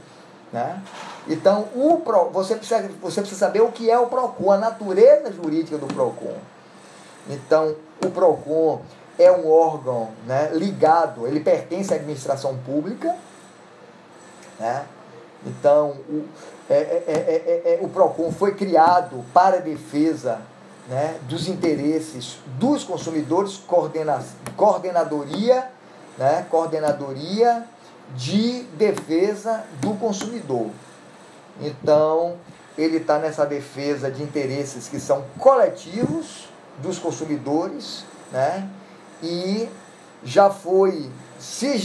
Né? 0.51 0.81
Então, 1.27 1.67
o 1.75 1.99
Pro, 2.01 2.29
você, 2.29 2.55
precisa, 2.55 2.89
você 3.01 3.21
precisa 3.21 3.39
saber 3.39 3.61
o 3.61 3.71
que 3.71 3.89
é 3.89 3.97
o 3.97 4.07
PROCON, 4.07 4.51
a 4.51 4.57
natureza 4.57 5.31
jurídica 5.31 5.77
do 5.77 5.87
PROCON. 5.87 6.35
Então, 7.29 7.75
o 8.05 8.09
PROCON 8.09 8.81
é 9.17 9.31
um 9.31 9.49
órgão 9.49 10.09
né, 10.25 10.49
ligado, 10.53 11.27
ele 11.27 11.39
pertence 11.39 11.93
à 11.93 11.97
administração 11.97 12.57
pública. 12.65 13.15
Né? 14.59 14.85
Então, 15.45 15.97
o, 16.09 16.25
é, 16.69 16.75
é, 16.75 17.61
é, 17.65 17.79
o 17.81 17.87
PROCON 17.87 18.31
foi 18.31 18.55
criado 18.55 19.23
para 19.33 19.57
a 19.57 19.61
defesa 19.61 20.41
né, 20.87 21.17
dos 21.23 21.47
interesses 21.47 22.37
dos 22.59 22.83
consumidores, 22.83 23.57
coordena, 23.57 24.23
coordenadoria, 24.55 25.69
né, 26.17 26.45
coordenadoria 26.49 27.63
de 28.15 28.63
defesa 28.77 29.63
do 29.81 29.93
consumidor. 29.95 30.69
Então, 31.61 32.35
ele 32.77 32.97
está 32.97 33.17
nessa 33.17 33.45
defesa 33.45 34.11
de 34.11 34.21
interesses 34.21 34.87
que 34.87 34.99
são 34.99 35.23
coletivos 35.39 36.49
dos 36.79 36.99
consumidores, 36.99 38.03
né? 38.31 38.67
E 39.21 39.69
já 40.23 40.49
foi, 40.49 41.09
se, 41.39 41.77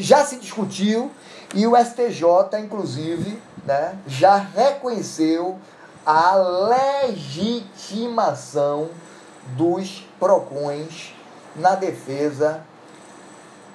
já 0.00 0.24
se 0.24 0.36
discutiu 0.36 1.10
e 1.54 1.66
o 1.66 1.76
STJ, 1.76 2.58
inclusive, 2.62 3.38
né, 3.64 3.98
já 4.06 4.36
reconheceu 4.36 5.58
a 6.04 6.34
legitimação 7.06 8.88
dos 9.56 10.06
PROCONs 10.18 11.14
na 11.56 11.74
defesa 11.74 12.62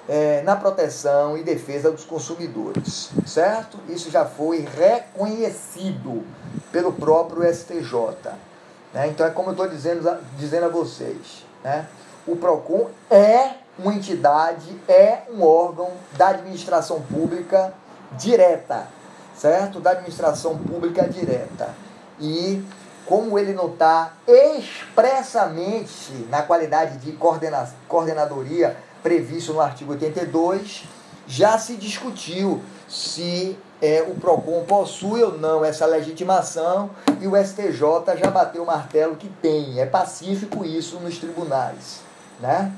é, 0.08 0.42
na 0.42 0.56
proteção 0.56 1.36
e 1.36 1.42
defesa 1.42 1.90
dos 1.90 2.04
consumidores, 2.04 3.10
certo? 3.26 3.78
Isso 3.88 4.10
já 4.10 4.24
foi 4.24 4.60
reconhecido 4.60 6.24
pelo 6.70 6.92
próprio 6.92 7.42
STJ. 7.52 8.32
Né? 8.92 9.08
Então 9.08 9.26
é 9.26 9.30
como 9.30 9.48
eu 9.48 9.52
estou 9.52 9.68
dizendo, 9.68 10.18
dizendo 10.36 10.66
a 10.66 10.68
vocês, 10.68 11.44
né? 11.62 11.88
O 12.26 12.36
PROCON 12.36 12.88
é 13.10 13.50
uma 13.78 13.94
entidade, 13.94 14.80
é 14.88 15.22
um 15.30 15.42
órgão 15.42 15.90
da 16.16 16.28
administração 16.28 17.02
pública 17.02 17.74
direta, 18.12 18.86
certo? 19.36 19.80
Da 19.80 19.90
administração 19.90 20.56
pública 20.56 21.08
direta. 21.08 21.74
E 22.20 22.64
como 23.04 23.38
ele 23.38 23.52
não 23.52 23.72
está 23.72 24.12
expressamente 24.26 26.12
na 26.30 26.42
qualidade 26.42 26.98
de 26.98 27.12
coordena 27.12 27.68
coordenadoria 27.88 28.76
previsto 29.02 29.52
no 29.52 29.60
artigo 29.60 29.92
82, 29.92 30.84
já 31.26 31.58
se 31.58 31.76
discutiu 31.76 32.62
se 32.88 33.58
é, 33.82 34.02
o 34.02 34.14
PROCON 34.14 34.64
possui 34.64 35.22
ou 35.22 35.36
não 35.36 35.64
essa 35.64 35.84
legitimação 35.84 36.90
e 37.20 37.26
o 37.26 37.36
STJ 37.36 38.16
já 38.16 38.30
bateu 38.30 38.62
o 38.62 38.66
martelo 38.66 39.16
que 39.16 39.28
tem. 39.28 39.78
É 39.78 39.84
pacífico 39.84 40.64
isso 40.64 40.98
nos 41.00 41.18
tribunais. 41.18 42.03
Né? 42.44 42.70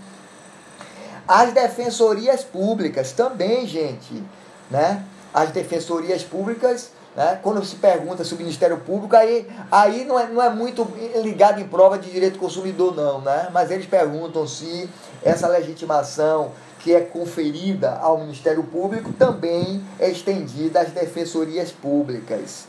As 1.26 1.52
defensorias 1.52 2.44
públicas 2.44 3.10
também, 3.10 3.66
gente. 3.66 4.22
Né? 4.70 5.02
As 5.34 5.50
defensorias 5.50 6.22
públicas 6.22 6.92
Né? 7.16 7.40
Quando 7.42 7.64
se 7.64 7.76
pergunta 7.76 8.22
se 8.22 8.34
o 8.34 8.36
Ministério 8.36 8.76
Público, 8.78 9.16
aí, 9.16 9.48
aí 9.72 10.04
não, 10.04 10.20
é, 10.20 10.26
não 10.28 10.42
é 10.42 10.50
muito 10.50 10.86
ligado 11.22 11.58
em 11.58 11.66
prova 11.66 11.98
de 11.98 12.10
direito 12.10 12.34
do 12.34 12.38
consumidor, 12.38 12.94
não. 12.94 13.22
Né? 13.22 13.48
Mas 13.52 13.70
eles 13.70 13.86
perguntam 13.86 14.46
se 14.46 14.88
essa 15.24 15.48
legitimação 15.48 16.52
que 16.80 16.94
é 16.94 17.00
conferida 17.00 17.98
ao 18.00 18.18
Ministério 18.18 18.62
Público 18.62 19.12
também 19.14 19.82
é 19.98 20.08
estendida 20.10 20.80
às 20.80 20.90
defensorias 20.90 21.72
públicas. 21.72 22.66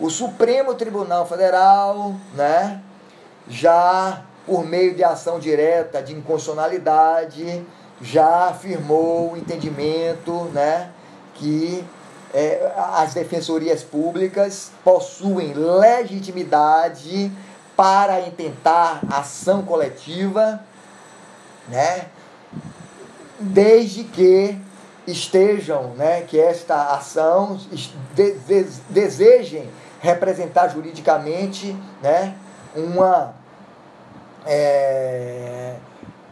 O 0.00 0.08
Supremo 0.08 0.74
Tribunal 0.74 1.26
Federal, 1.26 2.14
né, 2.34 2.80
já 3.48 4.22
por 4.48 4.64
meio 4.64 4.94
de 4.94 5.04
ação 5.04 5.38
direta 5.38 6.02
de 6.02 6.14
inconstitucionalidade, 6.14 7.62
já 8.00 8.48
afirmou 8.48 9.32
o 9.32 9.36
entendimento 9.36 10.44
né, 10.54 10.90
que 11.34 11.84
é, 12.32 12.72
as 12.94 13.12
defensorias 13.12 13.82
públicas 13.82 14.70
possuem 14.82 15.52
legitimidade 15.52 17.30
para 17.76 18.20
intentar 18.22 19.00
ação 19.10 19.62
coletiva, 19.62 20.64
né, 21.68 22.06
desde 23.38 24.04
que 24.04 24.58
estejam, 25.06 25.90
né, 25.90 26.22
que 26.22 26.40
esta 26.40 26.94
ação 26.94 27.60
desejem 28.88 29.68
representar 30.00 30.68
juridicamente, 30.68 31.76
né, 32.02 32.34
uma 32.74 33.34
é, 34.46 35.74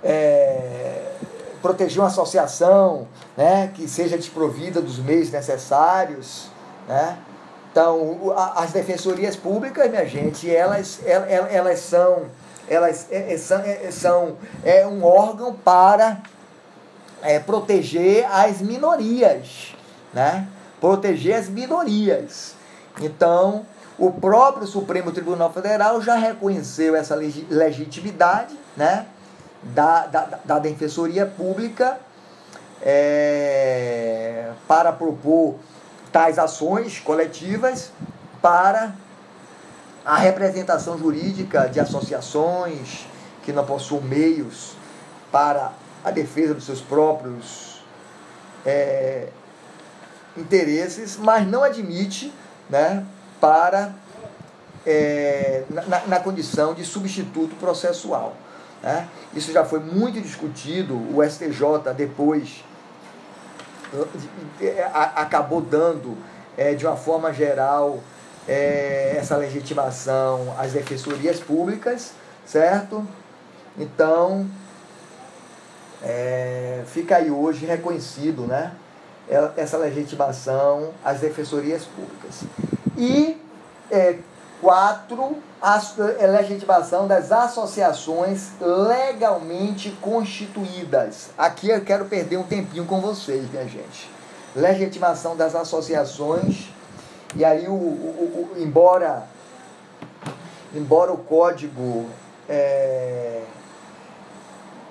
é, 0.02 1.12
proteger 1.60 2.00
uma 2.00 2.08
associação, 2.08 3.08
né, 3.36 3.70
que 3.74 3.88
seja 3.88 4.16
desprovida 4.16 4.80
dos 4.80 4.98
meios 4.98 5.30
necessários, 5.30 6.48
né? 6.88 7.18
Então, 7.70 8.32
as 8.54 8.72
defensorias 8.72 9.36
públicas, 9.36 9.90
minha 9.90 10.06
gente, 10.06 10.50
elas, 10.50 10.98
elas, 11.04 11.52
elas 11.52 11.80
são 11.80 12.24
elas 12.68 13.08
são, 13.38 13.62
são 13.90 14.36
é 14.64 14.86
um 14.86 15.04
órgão 15.04 15.52
para 15.52 16.22
é, 17.22 17.38
proteger 17.38 18.26
as 18.30 18.60
minorias, 18.60 19.74
né? 20.12 20.48
Proteger 20.80 21.36
as 21.36 21.48
minorias. 21.48 22.54
Então, 23.00 23.64
o 23.98 24.10
próprio 24.12 24.66
Supremo 24.66 25.10
Tribunal 25.10 25.52
Federal 25.52 26.00
já 26.02 26.16
reconheceu 26.16 26.94
essa 26.94 27.14
legitimidade, 27.14 28.56
né? 28.76 29.06
Da, 29.62 30.06
da, 30.06 30.38
da 30.44 30.58
Defensoria 30.58 31.26
Pública 31.26 31.98
é, 32.82 34.52
para 34.68 34.92
propor 34.92 35.56
tais 36.12 36.38
ações 36.38 37.00
coletivas 37.00 37.90
para 38.40 38.94
a 40.04 40.16
representação 40.16 40.96
jurídica 40.96 41.68
de 41.68 41.80
associações 41.80 43.06
que 43.42 43.52
não 43.52 43.64
possuem 43.64 44.02
meios 44.02 44.76
para 45.32 45.72
a 46.04 46.10
defesa 46.10 46.54
dos 46.54 46.64
seus 46.64 46.80
próprios 46.80 47.82
é, 48.64 49.28
interesses, 50.36 51.16
mas 51.16 51.46
não 51.46 51.64
admite 51.64 52.32
né, 52.70 53.04
para 53.40 53.92
é, 54.86 55.64
na, 55.68 56.06
na, 56.06 56.20
condição 56.20 56.72
de 56.72 56.84
substituto 56.84 57.56
processual. 57.56 58.36
Né? 58.82 59.08
Isso 59.34 59.52
já 59.52 59.64
foi 59.64 59.80
muito 59.80 60.20
discutido, 60.20 60.94
o 60.94 61.22
STJ 61.28 61.92
depois 61.96 62.64
é, 64.60 64.88
acabou 64.92 65.60
dando 65.60 66.16
é, 66.56 66.74
de 66.74 66.86
uma 66.86 66.96
forma 66.96 67.32
geral 67.32 68.00
é, 68.48 69.16
essa 69.18 69.36
legitimação 69.36 70.54
às 70.58 70.72
defensorias 70.72 71.40
públicas, 71.40 72.12
certo? 72.46 73.06
Então, 73.76 74.46
é, 76.02 76.82
fica 76.86 77.16
aí 77.16 77.30
hoje 77.30 77.66
reconhecido 77.66 78.42
né, 78.42 78.72
essa 79.56 79.76
legitimação 79.76 80.92
às 81.04 81.20
defensorias 81.20 81.84
públicas. 81.84 82.44
E 82.96 83.40
é, 83.90 84.18
quatro, 84.60 85.36
a 85.60 85.80
é, 86.18 86.26
legitimação 86.26 87.06
das 87.06 87.30
associações 87.30 88.50
legalmente 88.60 89.90
constituídas. 90.00 91.30
Aqui 91.36 91.68
eu 91.68 91.80
quero 91.82 92.06
perder 92.06 92.36
um 92.36 92.44
tempinho 92.44 92.84
com 92.86 93.00
vocês, 93.00 93.50
minha 93.50 93.66
gente. 93.66 94.10
Legitimação 94.54 95.36
das 95.36 95.54
associações, 95.54 96.68
e 97.34 97.44
aí, 97.44 97.68
o, 97.68 97.72
o, 97.72 98.54
o 98.56 98.62
embora, 98.62 99.24
embora 100.74 101.12
o 101.12 101.18
código 101.18 102.06
é, 102.48 103.42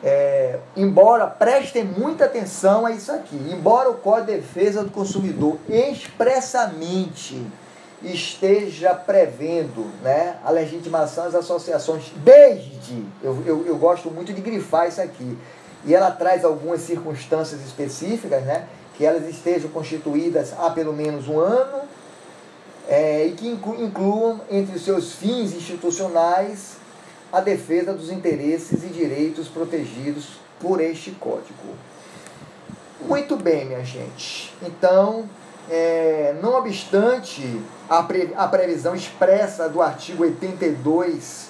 é, 0.04 0.60
embora 0.78 1.26
prestem 1.26 1.84
muita 1.84 2.26
atenção 2.26 2.86
a 2.86 2.92
isso 2.92 3.12
aqui, 3.12 3.36
embora 3.52 3.90
o 3.90 3.96
Código 3.96 4.28
de 4.28 4.38
Defesa 4.38 4.84
do 4.84 4.92
Consumidor 4.92 5.58
expressamente 5.68 7.44
esteja 8.14 8.94
prevendo 8.94 9.92
né, 10.02 10.38
a 10.44 10.52
legitimação 10.52 11.26
das 11.26 11.36
associações 11.36 12.12
desde, 12.18 13.04
eu, 13.24 13.44
eu, 13.46 13.66
eu 13.66 13.78
gosto 13.78 14.12
muito 14.12 14.32
de 14.34 14.42
grifar 14.42 14.88
isso 14.88 15.02
aqui, 15.02 15.38
e 15.86 15.94
ela 15.94 16.12
traz 16.12 16.44
algumas 16.44 16.82
circunstâncias 16.82 17.62
específicas, 17.62 18.44
né, 18.44 18.68
que 18.96 19.06
elas 19.06 19.28
estejam 19.28 19.70
constituídas 19.70 20.54
há 20.58 20.70
pelo 20.70 20.94
menos 20.94 21.28
um 21.28 21.40
ano, 21.40 21.82
é, 22.88 23.26
e 23.26 23.32
que 23.32 23.48
incluam 23.48 24.42
entre 24.50 24.76
os 24.76 24.84
seus 24.84 25.14
fins 25.14 25.54
institucionais 25.54 26.78
a 27.32 27.42
defesa 27.42 27.94
dos 27.94 28.12
interesses 28.12 28.84
e 28.84 28.88
direitos 28.88 29.48
protegidos 29.48 30.38
por 30.60 30.80
este 30.80 31.12
código. 31.12 31.76
Muito 33.02 33.36
bem, 33.36 33.66
minha 33.66 33.84
gente. 33.84 34.54
Então, 34.62 35.30
é, 35.70 36.36
não 36.42 36.56
obstante 36.56 37.62
a, 37.90 38.04
pre, 38.04 38.34
a 38.36 38.48
previsão 38.48 38.96
expressa 38.96 39.70
do 39.70 39.82
artigo 39.82 40.24
82, 40.24 41.50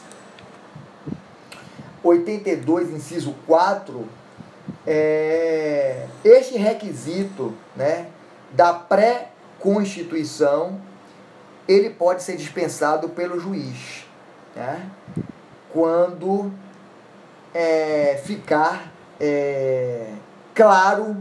82, 2.04 2.92
inciso 2.92 3.36
4, 3.46 4.08
é, 4.86 6.06
este 6.24 6.58
requisito 6.58 7.54
né, 7.76 8.08
da 8.52 8.74
pré-constituição 8.74 10.80
ele 11.68 11.90
pode 11.90 12.22
ser 12.22 12.38
dispensado 12.38 13.10
pelo 13.10 13.40
juiz. 13.40 14.06
Né? 14.56 14.88
quando 15.76 16.54
é, 17.54 18.22
ficar 18.24 18.90
é, 19.20 20.08
claro 20.54 21.18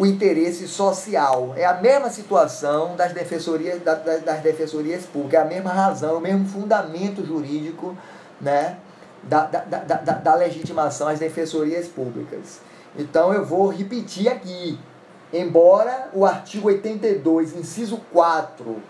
o 0.00 0.06
interesse 0.06 0.66
social. 0.66 1.52
É 1.58 1.66
a 1.66 1.74
mesma 1.74 2.08
situação 2.08 2.96
das 2.96 3.12
defensorias, 3.12 3.82
das, 3.82 4.02
das 4.22 4.40
defensorias 4.40 5.04
públicas, 5.04 5.40
é 5.40 5.42
a 5.42 5.44
mesma 5.44 5.70
razão, 5.70 6.16
o 6.16 6.20
mesmo 6.20 6.46
fundamento 6.46 7.22
jurídico 7.22 7.94
né, 8.40 8.78
da, 9.22 9.44
da, 9.44 9.58
da, 9.60 9.96
da, 10.14 10.34
legitimação 10.36 11.06
às 11.06 11.18
defensorias 11.18 11.86
públicas. 11.86 12.60
Então 12.98 13.34
eu 13.34 13.44
vou 13.44 13.68
repetir 13.68 14.28
aqui. 14.28 14.78
Embora 15.30 16.08
o 16.14 16.24
artigo 16.24 16.68
82, 16.68 17.54
inciso 17.54 18.00
4, 18.10 18.82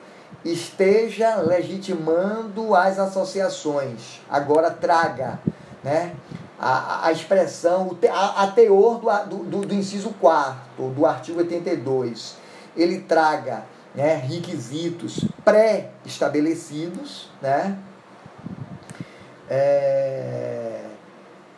esteja 0.44 1.34
legitimando 1.40 2.72
as 2.76 3.00
associações. 3.00 4.20
Agora 4.30 4.70
traga 4.70 5.40
né, 5.82 6.14
a, 6.60 7.06
a 7.06 7.12
expressão, 7.12 7.96
a, 8.12 8.42
a 8.42 8.46
teor 8.48 8.98
do, 9.26 9.36
do, 9.38 9.66
do 9.66 9.74
inciso 9.74 10.10
4 10.20 10.90
do 10.90 11.06
artigo 11.06 11.38
82. 11.38 12.36
Ele 12.76 13.00
traga 13.00 13.64
né, 13.94 14.14
requisitos 14.16 15.24
pré-estabelecidos, 15.44 17.30
né? 17.40 17.78
É, 19.48 20.84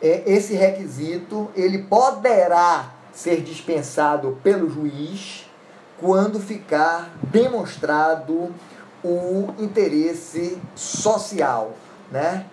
é, 0.01 0.23
esse 0.25 0.55
requisito 0.55 1.51
ele 1.55 1.83
poderá 1.83 2.91
ser 3.13 3.41
dispensado 3.41 4.39
pelo 4.41 4.67
juiz 4.67 5.47
quando 5.99 6.39
ficar 6.39 7.11
demonstrado 7.21 8.51
o 9.03 9.53
interesse 9.59 10.57
social, 10.75 11.73
né? 12.11 12.45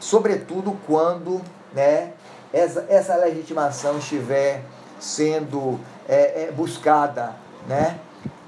Sobretudo 0.00 0.76
quando, 0.86 1.40
né, 1.72 2.12
essa, 2.52 2.86
essa 2.88 3.16
legitimação 3.16 3.98
estiver 3.98 4.62
sendo 4.98 5.78
é, 6.08 6.44
é, 6.44 6.52
buscada, 6.52 7.34
né, 7.66 7.98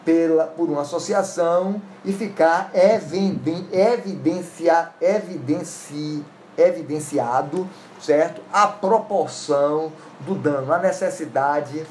pela, 0.04 0.44
por 0.44 0.68
uma 0.68 0.82
associação 0.82 1.80
e 2.04 2.12
ficar 2.12 2.70
eviden, 2.74 3.68
evidencia, 3.72 4.90
evidenci, 5.00 6.24
evidenciado, 6.58 7.68
certo? 8.00 8.42
A 8.52 8.66
proporção 8.66 9.92
do 10.20 10.34
dano, 10.34 10.72
a 10.72 10.78
necessidade, 10.78 11.86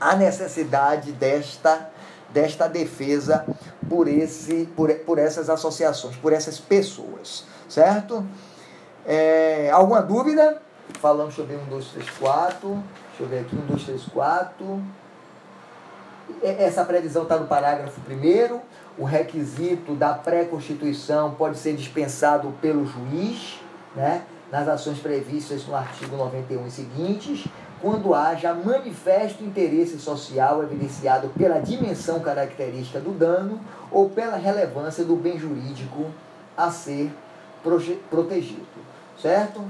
a 0.00 0.16
necessidade 0.16 1.12
desta 1.12 1.88
desta 2.30 2.68
defesa 2.68 3.46
por, 3.88 4.06
esse, 4.06 4.68
por, 4.76 4.92
por 4.96 5.18
essas 5.18 5.48
associações, 5.48 6.16
por 6.16 6.32
essas 6.32 6.58
pessoas, 6.58 7.44
certo? 7.68 8.24
É, 9.10 9.70
alguma 9.72 10.02
dúvida? 10.02 10.60
Falamos 11.00 11.34
sobre 11.34 11.56
1, 11.56 11.64
2, 11.64 11.86
3, 11.92 12.10
4. 12.10 12.68
Deixa 12.68 13.22
eu 13.22 13.26
ver 13.26 13.38
aqui, 13.38 13.56
1, 13.56 13.66
2, 13.66 13.84
3, 13.84 14.04
4. 14.04 14.82
Essa 16.42 16.84
previsão 16.84 17.22
está 17.22 17.38
no 17.38 17.46
parágrafo 17.46 17.98
1 18.06 18.60
o 18.98 19.04
requisito 19.04 19.94
da 19.94 20.12
pré-constituição 20.12 21.34
pode 21.34 21.56
ser 21.56 21.74
dispensado 21.74 22.52
pelo 22.60 22.84
juiz, 22.84 23.58
né, 23.96 24.24
nas 24.52 24.68
ações 24.68 24.98
previstas 24.98 25.66
no 25.66 25.74
artigo 25.74 26.14
91 26.14 26.66
e 26.66 26.70
seguintes, 26.70 27.46
quando 27.80 28.12
haja 28.12 28.52
manifesto 28.52 29.42
interesse 29.42 29.98
social 29.98 30.62
evidenciado 30.62 31.28
pela 31.28 31.60
dimensão 31.60 32.20
característica 32.20 33.00
do 33.00 33.12
dano 33.12 33.58
ou 33.90 34.10
pela 34.10 34.36
relevância 34.36 35.02
do 35.02 35.16
bem 35.16 35.38
jurídico 35.38 36.06
a 36.56 36.70
ser 36.70 37.10
protegido, 38.10 38.66
certo? 39.22 39.64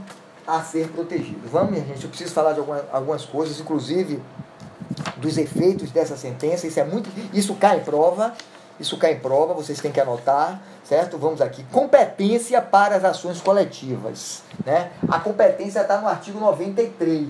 A 0.47 0.63
ser 0.63 0.89
protegido. 0.89 1.49
Vamos, 1.49 1.73
minha 1.73 1.85
gente, 1.85 2.05
eu 2.05 2.09
preciso 2.09 2.33
falar 2.33 2.53
de 2.53 2.61
algumas, 2.61 2.83
algumas 2.93 3.25
coisas, 3.25 3.61
inclusive 3.61 4.23
dos 5.17 5.37
efeitos 5.37 5.91
dessa 5.91 6.17
sentença. 6.17 6.67
Isso 6.67 6.81
é 6.81 6.85
muito, 6.85 7.11
isso 7.33 7.55
cai 7.55 7.79
em 7.79 7.85
prova. 7.85 8.35
Isso 8.81 8.97
cai 8.97 9.15
em 9.15 9.19
prova, 9.19 9.55
vocês 9.55 9.81
têm 9.81 9.91
que 9.91 10.01
anotar, 10.01 10.61
certo? 10.85 11.19
Vamos 11.19 11.41
aqui. 11.41 11.65
Competência 11.65 12.63
para 12.63 12.95
as 12.95 13.05
ações 13.05 13.41
coletivas. 13.41 14.45
Né? 14.65 14.93
A 15.09 15.19
competência 15.19 15.81
está 15.81 16.01
no 16.01 16.07
artigo 16.07 16.39
93. 16.39 17.29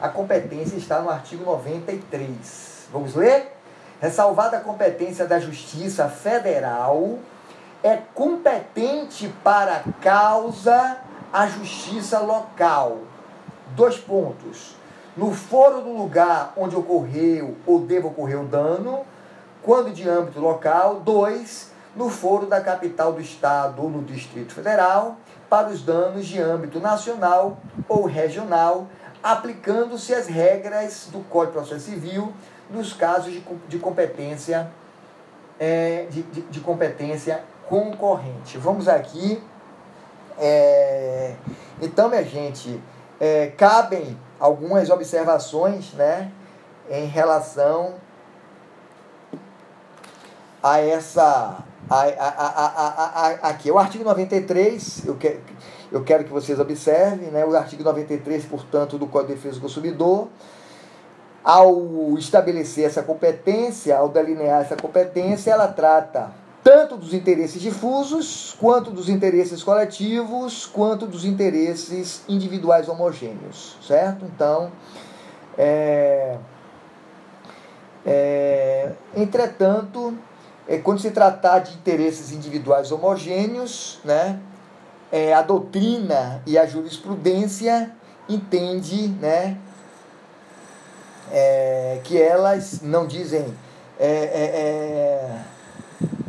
A 0.00 0.08
competência 0.08 0.76
está 0.76 1.00
no 1.00 1.08
artigo 1.08 1.44
93. 1.44 2.88
Vamos 2.92 3.14
ler? 3.14 3.56
Ressalvada 4.00 4.56
a 4.56 4.60
competência 4.60 5.26
da 5.26 5.38
Justiça 5.38 6.08
Federal, 6.08 7.18
é 7.82 7.98
competente 8.14 9.32
para 9.44 9.76
a 9.76 9.92
causa 10.02 10.96
a 11.32 11.46
Justiça 11.46 12.18
local. 12.20 12.98
Dois 13.74 13.96
pontos. 13.98 14.76
No 15.16 15.32
foro 15.32 15.80
do 15.80 15.96
lugar 15.96 16.52
onde 16.56 16.76
ocorreu 16.76 17.56
ou 17.66 17.80
deve 17.80 18.06
ocorrer 18.06 18.40
o 18.40 18.46
dano, 18.46 19.00
quando 19.62 19.92
de 19.92 20.08
âmbito 20.08 20.40
local, 20.40 21.00
dois, 21.00 21.70
no 21.94 22.08
foro 22.08 22.46
da 22.46 22.60
capital 22.60 23.12
do 23.12 23.20
Estado 23.20 23.82
ou 23.82 23.90
no 23.90 24.02
Distrito 24.02 24.54
Federal, 24.54 25.16
para 25.48 25.68
os 25.68 25.82
danos 25.82 26.26
de 26.26 26.40
âmbito 26.40 26.78
nacional 26.80 27.58
ou 27.88 28.06
regional, 28.06 28.86
aplicando-se 29.22 30.14
as 30.14 30.28
regras 30.28 31.08
do 31.12 31.20
Código 31.28 31.60
de 31.60 31.68
Processo 31.68 31.90
Civil 31.90 32.32
nos 32.70 32.92
casos 32.92 33.32
de, 33.32 33.44
de 33.68 33.78
competência 33.78 34.70
é, 35.58 36.06
de, 36.08 36.22
de, 36.22 36.40
de, 36.42 36.60
competência 36.60 37.42
concorrente. 37.68 38.56
Vamos 38.56 38.88
aqui. 38.88 39.42
É, 40.40 41.34
então, 41.82 42.08
minha 42.08 42.24
gente, 42.24 42.80
é, 43.20 43.48
cabem 43.48 44.18
algumas 44.38 44.88
observações 44.88 45.92
né, 45.92 46.32
em 46.90 47.04
relação 47.04 47.96
a 50.62 50.80
essa. 50.80 51.58
A, 51.88 52.02
a, 52.02 53.16
a, 53.18 53.28
aqui, 53.50 53.70
o 53.70 53.78
artigo 53.78 54.04
93, 54.04 55.06
eu 55.06 55.16
quero, 55.16 55.40
eu 55.92 56.04
quero 56.04 56.24
que 56.24 56.30
vocês 56.30 56.58
observem, 56.58 57.30
né, 57.30 57.44
o 57.44 57.54
artigo 57.54 57.82
93, 57.82 58.44
portanto, 58.46 58.96
do 58.96 59.06
Código 59.06 59.34
de 59.34 59.34
Defesa 59.34 59.56
do 59.56 59.62
Consumidor, 59.62 60.28
ao 61.44 62.16
estabelecer 62.16 62.86
essa 62.86 63.02
competência, 63.02 63.98
ao 63.98 64.08
delinear 64.08 64.62
essa 64.62 64.76
competência, 64.76 65.50
ela 65.50 65.68
trata 65.68 66.39
tanto 66.62 66.96
dos 66.96 67.14
interesses 67.14 67.60
difusos, 67.60 68.54
quanto 68.58 68.90
dos 68.90 69.08
interesses 69.08 69.62
coletivos, 69.62 70.66
quanto 70.66 71.06
dos 71.06 71.24
interesses 71.24 72.22
individuais 72.28 72.88
homogêneos, 72.88 73.76
certo? 73.82 74.24
Então, 74.26 74.70
é, 75.56 76.36
é, 78.04 78.92
entretanto, 79.16 80.16
é, 80.68 80.78
quando 80.78 81.00
se 81.00 81.10
tratar 81.10 81.60
de 81.60 81.74
interesses 81.74 82.30
individuais 82.32 82.92
homogêneos, 82.92 83.98
né, 84.04 84.38
é, 85.10 85.32
a 85.32 85.42
doutrina 85.42 86.42
e 86.46 86.58
a 86.58 86.66
jurisprudência 86.66 87.90
entende 88.28 89.08
né, 89.08 89.58
é, 91.32 92.00
que 92.04 92.20
elas 92.20 92.80
não 92.82 93.06
dizem 93.06 93.44
é, 93.98 94.06
é, 94.08 95.59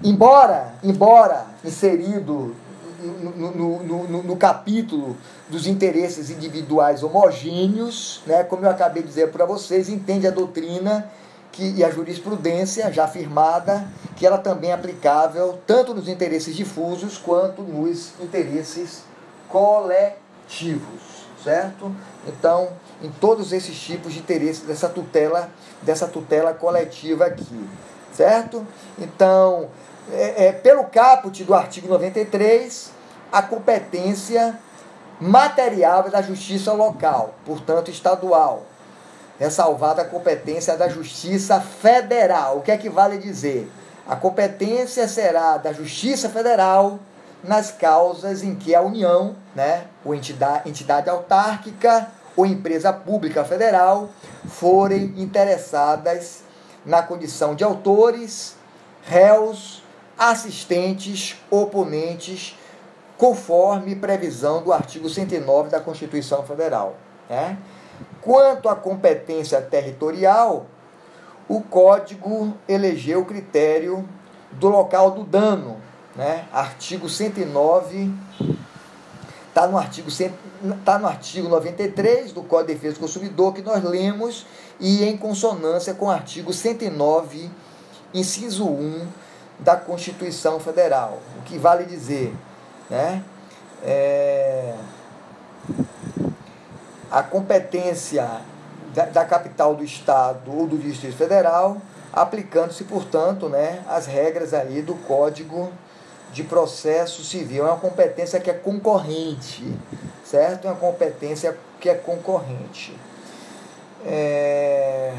embora 0.04 0.74
embora 0.84 1.46
inserido 1.64 2.56
no, 3.02 3.52
no, 3.52 3.84
no, 3.84 4.24
no, 4.24 4.36
capítulo 4.36 5.18
dos 5.50 5.66
interesses 5.66 6.30
individuais 6.30 7.02
homogêneos, 7.02 8.22
né, 8.28 8.44
como 8.44 8.64
eu 8.64 8.70
acabei 8.70 9.02
de 9.02 9.10
dizer 9.10 9.32
para 9.32 9.46
vocês, 9.46 9.90
entende 9.90 10.28
a 10.28 10.32
doutrina 10.32 11.10
que, 11.52 11.72
e 11.72 11.84
a 11.84 11.90
jurisprudência 11.90 12.92
já 12.92 13.06
afirmada 13.06 13.88
que 14.16 14.26
ela 14.26 14.38
também 14.38 14.70
é 14.70 14.74
aplicável 14.74 15.60
tanto 15.66 15.94
nos 15.94 16.08
interesses 16.08 16.56
difusos 16.56 17.18
quanto 17.18 17.64
nos 17.64 18.14
interesses 18.22 19.04
coletivos, 19.50 21.26
certo? 21.44 21.94
Então, 22.28 22.70
em 23.02 23.10
todos 23.10 23.52
esses 23.52 23.78
tipos 23.78 24.14
de 24.14 24.20
interesses 24.20 24.64
dessa 24.64 24.88
tutela, 24.88 25.50
dessa 25.82 26.08
tutela 26.08 26.54
coletiva 26.54 27.26
aqui, 27.26 27.68
certo? 28.14 28.66
Então, 28.98 29.70
é, 30.12 30.48
é, 30.48 30.52
pelo 30.52 30.84
caput 30.86 31.44
do 31.44 31.54
artigo 31.54 31.88
93, 31.88 32.92
a 33.32 33.42
competência 33.42 34.60
material 35.20 36.08
é 36.08 36.10
da 36.10 36.22
justiça 36.22 36.74
local, 36.74 37.36
portanto 37.46 37.92
estadual, 37.92 38.64
ressalvada 39.40 40.02
a 40.02 40.06
competência 40.06 40.76
da 40.76 40.90
Justiça 40.90 41.62
Federal. 41.62 42.58
O 42.58 42.62
que 42.62 42.72
é 42.72 42.78
que 42.78 42.90
vale 42.90 43.18
dizer? 43.18 43.72
A 44.08 44.16
competência 44.16 45.08
será 45.08 45.58
da 45.58 45.72
Justiça 45.72 46.30
Federal 46.30 47.00
nas 47.44 47.72
causas 47.72 48.44
em 48.44 48.56
que 48.56 48.76
a 48.76 48.82
União, 48.82 49.36
né, 49.56 49.86
ou 50.04 50.14
entidade, 50.14 50.70
entidade 50.70 51.10
autárquica 51.10 52.08
ou 52.36 52.46
empresa 52.46 52.94
pública 52.94 53.44
federal 53.44 54.10
forem 54.48 55.14
interessadas 55.18 56.44
na 56.86 57.02
condição 57.02 57.56
de 57.56 57.64
autores, 57.64 58.56
réus, 59.04 59.81
assistentes, 60.22 61.36
oponentes, 61.50 62.56
conforme 63.18 63.96
previsão 63.96 64.62
do 64.62 64.72
artigo 64.72 65.10
109 65.10 65.72
da 65.72 65.80
Constituição 65.80 66.44
Federal. 66.44 66.96
Né? 67.28 67.58
Quanto 68.22 68.70
à 68.70 68.76
competência 68.76 69.60
territorial, 69.60 70.68
o 71.50 71.60
código 71.60 72.54
elegeu 72.70 73.22
o 73.22 73.26
critério 73.26 74.08
do 74.52 74.70
local 74.70 75.10
do 75.10 75.24
dano, 75.24 75.78
né? 76.16 76.46
Artigo 76.54 77.10
109 77.10 78.14
está 79.48 79.68
no 79.68 79.78
artigo 79.78 80.10
tá 80.86 81.00
no 81.00 81.08
artigo 81.08 81.50
93 81.50 82.32
do 82.32 82.44
Código 82.44 82.68
de 82.68 82.74
Defesa 82.76 82.94
do 82.96 83.00
Consumidor 83.00 83.54
que 83.54 83.62
nós 83.62 83.84
lemos 83.84 84.46
e 84.80 85.04
em 85.04 85.18
consonância 85.18 85.94
com 85.94 86.06
o 86.06 86.10
artigo 86.10 86.54
109, 86.54 87.50
inciso 88.14 88.68
1 88.68 89.08
da 89.62 89.76
Constituição 89.76 90.60
Federal. 90.60 91.20
O 91.40 91.44
que 91.44 91.58
vale 91.58 91.86
dizer, 91.86 92.34
né? 92.90 93.24
É 93.84 94.76
a 97.12 97.22
competência 97.22 98.26
da, 98.94 99.06
da, 99.06 99.26
capital 99.26 99.76
do 99.76 99.84
Estado 99.84 100.50
ou 100.50 100.66
do 100.66 100.78
Distrito 100.78 101.18
Federal, 101.18 101.78
aplicando-se, 102.14 102.86
portanto, 102.86 103.50
né, 103.50 103.84
as 103.88 104.06
regras 104.06 104.54
aí 104.54 104.82
do 104.82 104.96
Código 104.96 105.72
de 106.32 106.44
Processo 106.44 107.24
Civil. 107.24 107.68
É 107.68 107.70
uma 107.70 107.80
competência 107.80 108.40
que 108.40 108.50
é 108.50 108.54
concorrente, 108.54 109.78
certo? 110.24 110.68
É 110.68 110.72
uma 110.72 110.80
competência 110.80 111.58
que 111.80 111.90
é 111.90 111.96
concorrente. 111.96 112.98
É... 114.06 115.14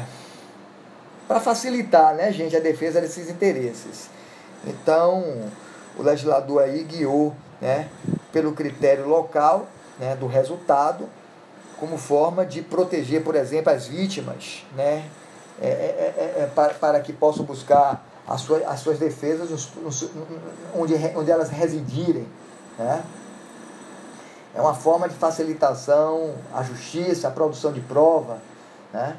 Para 1.27 1.39
facilitar, 1.39 2.15
né, 2.15 2.31
gente, 2.31 2.55
a 2.55 2.59
defesa 2.59 2.99
desses 2.99 3.29
interesses. 3.29 4.09
Então, 4.65 5.41
o 5.97 6.03
legislador 6.03 6.61
aí 6.61 6.83
guiou 6.83 7.35
né, 7.61 7.89
pelo 8.31 8.53
critério 8.53 9.07
local 9.07 9.67
né, 9.99 10.15
do 10.15 10.27
resultado 10.27 11.07
como 11.79 11.97
forma 11.97 12.45
de 12.45 12.61
proteger, 12.61 13.23
por 13.23 13.35
exemplo, 13.35 13.71
as 13.71 13.87
vítimas, 13.87 14.65
né? 14.75 15.05
É, 15.61 15.67
é, 15.67 15.69
é, 15.69 16.13
é, 16.17 16.43
é 16.43 16.45
para, 16.47 16.73
para, 16.73 16.99
que 16.99 17.13
possam 17.13 17.45
buscar 17.45 18.03
as 18.27 18.41
suas, 18.41 18.65
as 18.65 18.79
suas 18.79 18.97
defesas 18.97 19.49
nos, 19.49 19.69
nos, 19.75 20.09
onde, 20.75 20.95
onde 21.15 21.29
elas 21.29 21.49
residirem. 21.49 22.27
Né? 22.77 23.03
É 24.55 24.61
uma 24.61 24.73
forma 24.73 25.07
de 25.07 25.15
facilitação 25.15 26.33
à 26.53 26.63
justiça, 26.63 27.27
à 27.27 27.31
produção 27.31 27.71
de 27.71 27.81
prova. 27.81 28.39
Né? 28.91 29.15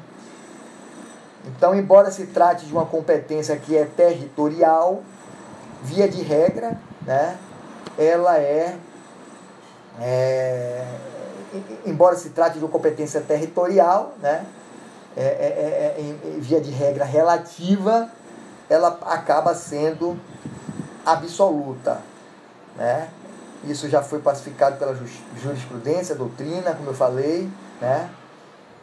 Então, 1.46 1.74
embora 1.74 2.10
se 2.10 2.26
trate 2.26 2.66
de 2.66 2.72
uma 2.72 2.86
competência 2.86 3.56
que 3.56 3.76
é 3.76 3.84
territorial, 3.84 5.02
via 5.84 6.08
de 6.08 6.22
regra, 6.22 6.76
né, 7.02 7.38
ela 7.96 8.38
é, 8.38 8.76
é 10.00 10.84
embora 11.86 12.16
se 12.16 12.30
trate 12.30 12.58
de 12.58 12.64
uma 12.64 12.70
competência 12.70 13.20
territorial, 13.20 14.14
né, 14.20 14.44
é, 15.16 15.22
é, 15.22 15.24
é, 15.24 16.00
é 16.00 16.38
via 16.40 16.60
de 16.60 16.70
regra 16.70 17.04
relativa, 17.04 18.10
ela 18.68 18.98
acaba 19.02 19.54
sendo 19.54 20.18
absoluta. 21.06 22.00
Né? 22.76 23.08
Isso 23.64 23.88
já 23.88 24.02
foi 24.02 24.18
pacificado 24.18 24.76
pela 24.76 24.96
jurisprudência, 25.40 26.14
doutrina, 26.14 26.74
como 26.74 26.90
eu 26.90 26.94
falei, 26.94 27.48
né? 27.80 28.10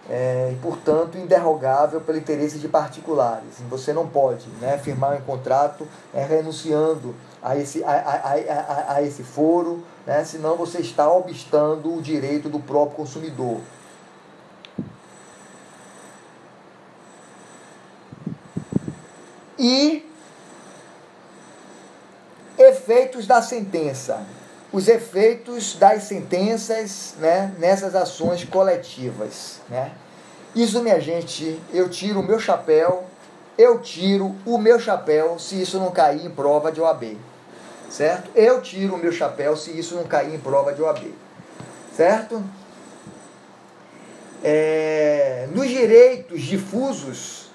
É, 0.10 0.50
e, 0.52 0.56
portanto, 0.56 1.18
inderrogável 1.18 2.02
pelo 2.02 2.18
interesse 2.18 2.58
de 2.58 2.68
particulares. 2.68 3.60
Você 3.70 3.94
não 3.94 4.08
pode 4.08 4.48
né, 4.60 4.78
firmar 4.78 5.16
um 5.16 5.22
contrato 5.22 5.88
é, 6.14 6.24
renunciando 6.24 7.16
a 7.42 7.56
esse, 7.56 7.84
a, 7.84 7.92
a, 7.92 8.34
a, 8.34 8.94
a 8.96 9.04
esse 9.04 9.24
foro, 9.24 9.84
né, 10.06 10.24
senão 10.26 10.56
você 10.56 10.80
está 10.80 11.10
obstando 11.12 11.96
o 11.96 12.02
direito 12.02 12.50
do 12.50 12.60
próprio 12.60 12.98
consumidor. 12.98 13.60
E 19.58 20.10
efeitos 22.58 23.28
da 23.28 23.42
sentença. 23.42 24.26
Os 24.72 24.88
efeitos 24.88 25.76
das 25.76 26.04
sentenças 26.04 27.16
né, 27.20 27.54
nessas 27.60 27.94
ações 27.94 28.44
coletivas. 28.46 29.60
Né? 29.70 29.92
Isso, 30.56 30.82
minha 30.82 31.00
gente, 31.00 31.60
eu 31.74 31.90
tiro 31.90 32.22
o 32.22 32.24
meu 32.24 32.40
chapéu, 32.40 33.06
eu 33.58 33.80
tiro 33.80 34.36
o 34.46 34.58
meu 34.58 34.80
chapéu 34.80 35.38
se 35.38 35.62
isso 35.62 35.78
não 35.78 35.92
cair 35.92 36.26
em 36.26 36.30
prova 36.30 36.72
de 36.72 36.80
OAB. 36.82 37.18
Certo? 37.90 38.32
Eu 38.34 38.62
tiro 38.62 38.96
o 38.96 38.98
meu 38.98 39.12
chapéu 39.12 39.58
se 39.58 39.78
isso 39.78 39.96
não 39.96 40.04
cair 40.04 40.34
em 40.34 40.40
prova 40.40 40.74
de 40.74 40.82
OAB. 40.82 41.14
Certo? 41.96 42.42
É, 44.44 45.48
nos 45.54 45.68
direitos 45.68 46.42
difusos, 46.42 47.52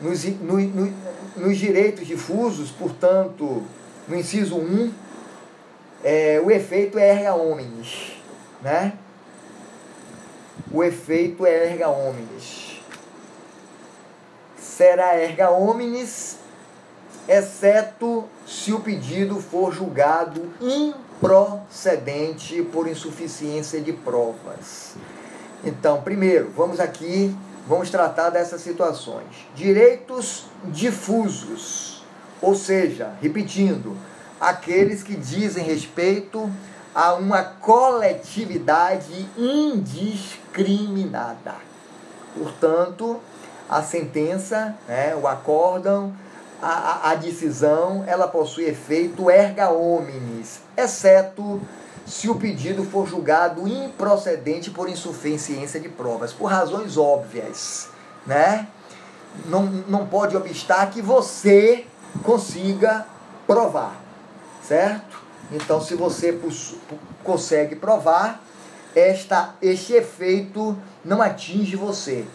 nos, 0.00 0.24
no, 0.24 0.58
no, 0.60 0.94
nos 1.36 1.58
direitos 1.58 2.06
difusos, 2.06 2.70
portanto, 2.70 3.62
no 4.06 4.16
inciso 4.16 4.56
1, 4.56 4.92
é, 6.02 6.40
o 6.44 6.50
efeito 6.50 6.98
é 6.98 7.08
erga 7.08 7.34
omnes, 7.34 8.12
né? 8.62 8.92
O 10.70 10.84
efeito 10.84 11.46
é 11.46 11.66
erga 11.66 11.88
omnes. 11.88 12.82
Será 14.58 15.16
erga 15.16 15.50
omnes, 15.50 16.38
exceto 17.26 18.24
se 18.46 18.72
o 18.72 18.80
pedido 18.80 19.40
for 19.40 19.72
julgado 19.72 20.52
improcedente 20.60 22.62
por 22.62 22.86
insuficiência 22.86 23.80
de 23.80 23.92
provas. 23.92 24.94
Então, 25.64 26.02
primeiro, 26.02 26.52
vamos 26.56 26.78
aqui, 26.78 27.34
vamos 27.66 27.90
tratar 27.90 28.30
dessas 28.30 28.60
situações. 28.60 29.48
Direitos 29.54 30.44
difusos, 30.66 32.04
ou 32.40 32.54
seja, 32.54 33.12
repetindo, 33.20 33.96
aqueles 34.40 35.02
que 35.02 35.16
dizem 35.16 35.64
respeito 35.64 36.48
a 36.94 37.14
uma 37.14 37.42
coletividade 37.42 39.28
indiscriminada. 39.36 41.56
Portanto, 42.36 43.20
a 43.68 43.82
sentença, 43.82 44.76
né, 44.86 45.14
o 45.14 45.26
acórdão, 45.26 46.14
a, 46.60 47.10
a, 47.10 47.14
decisão, 47.14 48.02
ela 48.06 48.26
possui 48.26 48.64
efeito 48.64 49.30
erga 49.30 49.70
omnes, 49.70 50.60
exceto 50.76 51.60
se 52.04 52.28
o 52.28 52.34
pedido 52.34 52.84
for 52.84 53.06
julgado 53.06 53.68
improcedente 53.68 54.70
por 54.70 54.88
insuficiência 54.88 55.78
de 55.78 55.88
provas, 55.88 56.32
por 56.32 56.46
razões 56.46 56.96
óbvias, 56.96 57.90
né? 58.26 58.66
Não, 59.44 59.62
não 59.62 60.06
pode 60.06 60.36
obstar 60.36 60.90
que 60.90 61.02
você 61.02 61.84
consiga 62.24 63.06
provar 63.46 64.07
certo? 64.68 65.18
Então, 65.50 65.80
se 65.80 65.94
você 65.94 66.38
consegue 67.24 67.74
provar, 67.74 68.44
esta, 68.94 69.54
este 69.62 69.94
efeito 69.94 70.76
não 71.04 71.20
atinge 71.22 71.74
você. 71.74 72.26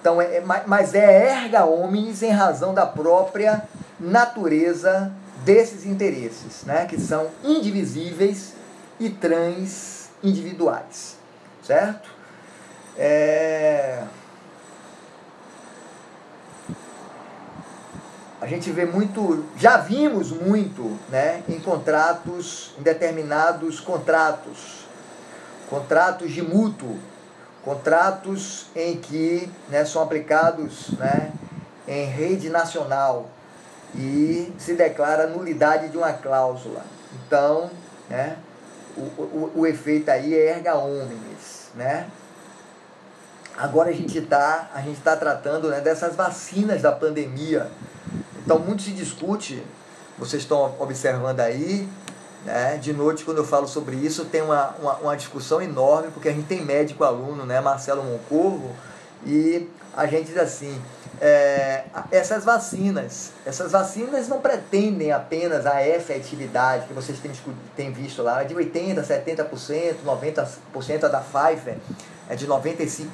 Então, 0.00 0.22
é, 0.22 0.36
é 0.36 0.44
mas 0.66 0.94
é 0.94 1.30
erga 1.30 1.66
omnes 1.66 2.22
em 2.22 2.30
razão 2.30 2.72
da 2.72 2.86
própria 2.86 3.64
natureza 3.98 5.12
desses 5.44 5.84
interesses, 5.84 6.62
né? 6.64 6.86
que 6.86 7.00
são 7.00 7.26
indivisíveis 7.42 8.52
e 9.00 9.10
transindividuais, 9.10 11.16
certo? 11.62 12.08
É... 12.96 14.04
a 18.40 18.46
gente 18.46 18.70
vê 18.70 18.84
muito, 18.84 19.44
já 19.56 19.78
vimos 19.78 20.30
muito, 20.30 20.98
né, 21.08 21.42
em 21.48 21.58
contratos, 21.60 22.74
em 22.78 22.82
determinados 22.82 23.80
contratos, 23.80 24.84
contratos 25.68 26.32
de 26.32 26.42
mútuo, 26.42 26.98
contratos 27.64 28.66
em 28.76 28.96
que 28.96 29.50
né, 29.68 29.84
são 29.84 30.02
aplicados 30.02 30.90
né, 30.98 31.32
em 31.88 32.04
rede 32.04 32.50
nacional 32.50 33.30
e 33.94 34.52
se 34.58 34.74
declara 34.74 35.26
nulidade 35.26 35.88
de 35.88 35.96
uma 35.96 36.12
cláusula. 36.12 36.84
Então, 37.14 37.70
né, 38.10 38.36
o, 38.96 39.00
o, 39.00 39.52
o 39.56 39.66
efeito 39.66 40.10
aí 40.10 40.34
é 40.34 40.50
erga 40.50 40.76
omnes, 40.76 41.70
né? 41.74 42.06
Agora 43.56 43.90
a 43.90 43.92
gente 43.92 44.18
está 44.18 44.68
tá 45.04 45.16
tratando 45.16 45.68
né, 45.68 45.80
dessas 45.80 46.16
vacinas 46.16 46.82
da 46.82 46.90
pandemia, 46.90 47.70
então, 48.44 48.58
muito 48.58 48.82
se 48.82 48.90
discute, 48.90 49.64
vocês 50.18 50.42
estão 50.42 50.74
observando 50.78 51.40
aí, 51.40 51.88
né? 52.44 52.76
de 52.76 52.92
noite, 52.92 53.24
quando 53.24 53.38
eu 53.38 53.44
falo 53.44 53.66
sobre 53.66 53.96
isso, 53.96 54.26
tem 54.26 54.42
uma, 54.42 54.74
uma, 54.78 54.94
uma 54.96 55.16
discussão 55.16 55.62
enorme, 55.62 56.10
porque 56.12 56.28
a 56.28 56.32
gente 56.32 56.46
tem 56.46 56.62
médico 56.62 57.04
aluno, 57.04 57.46
né? 57.46 57.58
Marcelo 57.60 58.04
Moncorvo, 58.04 58.70
e 59.24 59.66
a 59.96 60.06
gente 60.06 60.26
diz 60.26 60.36
assim, 60.36 60.78
é, 61.22 61.84
essas 62.10 62.44
vacinas, 62.44 63.32
essas 63.46 63.72
vacinas 63.72 64.28
não 64.28 64.42
pretendem 64.42 65.10
apenas 65.10 65.64
a 65.64 65.86
efetividade 65.86 66.86
que 66.86 66.92
vocês 66.92 67.18
têm, 67.20 67.32
têm 67.74 67.92
visto 67.92 68.22
lá, 68.22 68.42
é 68.42 68.44
de 68.44 68.54
80%, 68.54 69.02
70%, 69.02 69.96
90% 70.04 71.04
a 71.04 71.08
da 71.08 71.20
Pfizer 71.20 71.78
é 72.28 72.36
de 72.36 72.46
95%, 72.46 73.06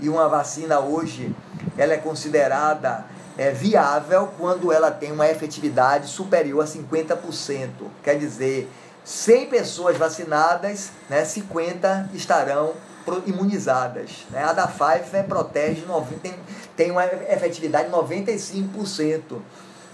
e 0.00 0.08
uma 0.08 0.28
vacina 0.28 0.80
hoje 0.80 1.34
ela 1.76 1.92
é 1.92 1.98
considerada 1.98 3.04
é, 3.36 3.50
viável 3.50 4.30
quando 4.38 4.72
ela 4.72 4.90
tem 4.90 5.12
uma 5.12 5.28
efetividade 5.28 6.08
superior 6.08 6.62
a 6.62 6.66
50%. 6.66 7.68
Quer 8.02 8.18
dizer, 8.18 8.70
100 9.04 9.46
pessoas 9.46 9.96
vacinadas, 9.96 10.90
né, 11.10 11.24
50 11.24 12.10
estarão 12.14 12.74
imunizadas. 13.26 14.24
Né? 14.30 14.42
A 14.42 14.52
da 14.52 14.66
Pfizer 14.66 15.24
protege, 15.24 15.84
tem, 16.22 16.34
tem 16.76 16.90
uma 16.90 17.04
efetividade 17.04 17.88
de 17.88 17.94
95%. 17.94 19.40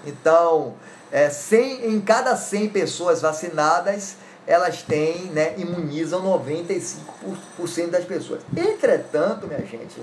Então, 0.07 0.75
é, 1.11 1.29
100, 1.29 1.93
em 1.93 2.01
cada 2.01 2.37
100 2.37 2.69
pessoas 2.69 3.21
vacinadas, 3.21 4.17
elas 4.47 4.83
têm, 4.83 5.27
né, 5.27 5.55
imunizam 5.59 6.23
95% 6.23 7.91
das 7.91 8.05
pessoas. 8.05 8.43
Entretanto, 8.57 9.47
minha 9.47 9.65
gente, 9.67 10.01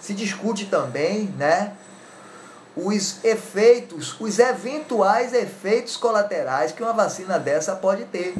se 0.00 0.14
discute 0.14 0.66
também, 0.66 1.34
né, 1.38 1.72
os 2.76 3.22
efeitos, 3.24 4.18
os 4.18 4.38
eventuais 4.38 5.32
efeitos 5.32 5.96
colaterais 5.96 6.72
que 6.72 6.82
uma 6.82 6.92
vacina 6.92 7.38
dessa 7.38 7.76
pode 7.76 8.04
ter. 8.04 8.34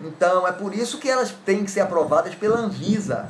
Então, 0.00 0.46
é 0.46 0.52
por 0.52 0.74
isso 0.74 0.98
que 0.98 1.08
elas 1.08 1.30
têm 1.44 1.64
que 1.64 1.70
ser 1.70 1.80
aprovadas 1.80 2.34
pela 2.34 2.58
Anvisa. 2.58 3.28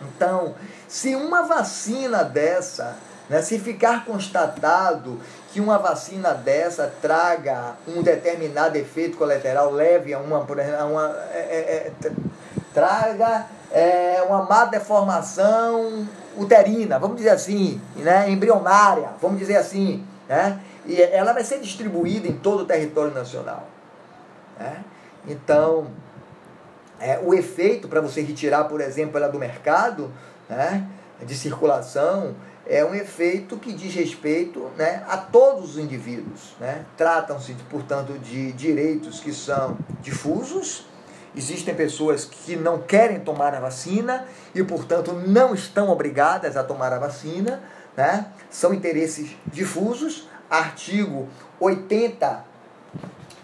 Então, 0.00 0.54
se 0.86 1.14
uma 1.14 1.42
vacina 1.42 2.22
dessa, 2.22 2.96
né, 3.28 3.42
se 3.42 3.58
ficar 3.58 4.04
constatado 4.04 5.20
que 5.52 5.60
uma 5.60 5.78
vacina 5.78 6.34
dessa 6.34 6.92
traga 7.00 7.76
um 7.86 8.02
determinado 8.02 8.76
efeito 8.76 9.16
colateral, 9.16 9.70
leve 9.70 10.12
a 10.12 10.18
uma, 10.18 10.38
a 10.38 10.84
uma 10.84 11.16
é, 11.32 11.38
é, 11.38 11.92
é 12.06 12.12
traga 12.74 13.46
é, 13.70 14.22
uma 14.28 14.42
má 14.42 14.64
deformação 14.66 16.06
uterina, 16.36 16.98
vamos 16.98 17.16
dizer 17.16 17.30
assim, 17.30 17.80
né, 17.96 18.28
embrionária, 18.28 19.10
vamos 19.22 19.38
dizer 19.38 19.56
assim, 19.56 20.04
né, 20.28 20.60
e 20.84 21.00
ela 21.00 21.32
vai 21.32 21.44
ser 21.44 21.60
distribuída 21.60 22.28
em 22.28 22.34
todo 22.34 22.62
o 22.62 22.66
território 22.66 23.14
nacional. 23.14 23.64
Né? 24.58 24.84
Então, 25.26 25.86
é, 27.00 27.18
o 27.22 27.32
efeito 27.32 27.88
para 27.88 28.00
você 28.00 28.20
retirar, 28.20 28.64
por 28.64 28.80
exemplo, 28.80 29.16
ela 29.16 29.28
do 29.28 29.38
mercado, 29.38 30.12
né, 30.48 30.86
de 31.22 31.34
circulação 31.34 32.34
é 32.66 32.84
um 32.84 32.94
efeito 32.94 33.56
que 33.58 33.72
diz 33.72 33.94
respeito 33.94 34.70
né, 34.76 35.04
a 35.08 35.16
todos 35.16 35.70
os 35.70 35.78
indivíduos. 35.78 36.54
Né? 36.58 36.84
Tratam-se, 36.96 37.54
portanto, 37.70 38.18
de 38.18 38.52
direitos 38.52 39.20
que 39.20 39.32
são 39.32 39.76
difusos. 40.00 40.86
Existem 41.36 41.74
pessoas 41.74 42.24
que 42.24 42.56
não 42.56 42.78
querem 42.78 43.20
tomar 43.20 43.54
a 43.54 43.60
vacina 43.60 44.26
e, 44.54 44.62
portanto, 44.62 45.12
não 45.12 45.54
estão 45.54 45.88
obrigadas 45.90 46.56
a 46.56 46.62
tomar 46.62 46.92
a 46.92 46.98
vacina. 46.98 47.62
Né? 47.96 48.26
São 48.50 48.72
interesses 48.72 49.36
difusos. 49.46 50.28
Artigo 50.48 51.28
80, 51.58 52.44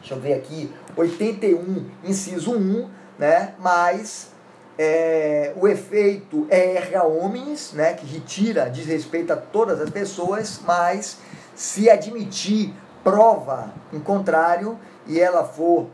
deixa 0.01 0.15
eu 0.15 0.21
ver 0.21 0.35
aqui, 0.35 0.73
81, 0.95 1.87
inciso 2.05 2.53
1, 2.53 2.89
né? 3.19 3.55
mas 3.59 4.31
é, 4.79 5.53
o 5.57 5.69
efeito 5.69 6.47
é 6.49 6.77
erga 6.77 7.05
omnes, 7.05 7.73
né, 7.75 7.93
que 7.93 8.07
retira, 8.07 8.71
diz 8.71 8.87
respeito 8.87 9.31
a 9.31 9.37
todas 9.37 9.79
as 9.79 9.91
pessoas, 9.91 10.61
mas 10.65 11.19
se 11.55 11.91
admitir 11.91 12.73
prova 13.05 13.73
em 13.93 14.01
contrário 14.01 14.79
e 15.07 15.21
ela 15.21 15.45
for 15.45 15.89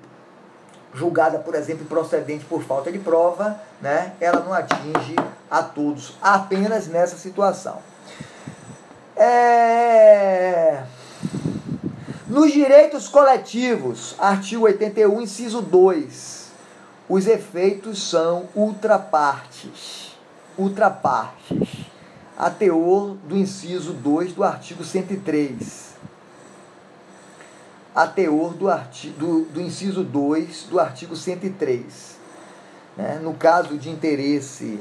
julgada, 0.97 1.39
por 1.39 1.55
exemplo, 1.55 1.85
procedente 1.85 2.45
por 2.47 2.63
falta 2.63 2.91
de 2.91 2.99
prova, 2.99 3.61
né, 3.81 4.15
ela 4.21 4.41
não 4.41 4.53
atinge 4.53 5.15
a 5.51 5.63
todos, 5.63 6.17
apenas 6.23 6.89
nessa 6.89 7.17
situação. 7.17 7.79
É... 9.15 10.83
Nos 12.27 12.53
direitos 12.53 13.09
coletivos, 13.09 14.15
artigo 14.19 14.65
81, 14.65 15.23
inciso 15.23 15.63
2, 15.63 16.47
os 17.09 17.27
efeitos 17.27 18.11
são 18.11 18.49
ultrapartes. 18.55 20.17
Ultrapartes. 20.59 21.87
A 22.37 22.51
teor 22.51 23.17
do 23.25 23.37
inciso 23.37 23.93
2 23.93 24.33
do 24.33 24.43
artigo 24.43 24.85
103. 24.85 25.96
A 27.97 28.07
teor 28.07 28.53
do, 28.53 28.71
artigo, 28.71 29.19
do, 29.19 29.45
do 29.47 29.61
inciso 29.61 30.05
2 30.05 30.65
do 30.65 30.79
artigo 30.79 31.17
103. 31.17 32.17
Né? 32.97 33.19
No 33.23 33.35
caso 33.35 33.77
de 33.77 33.91
interesse 33.91 34.79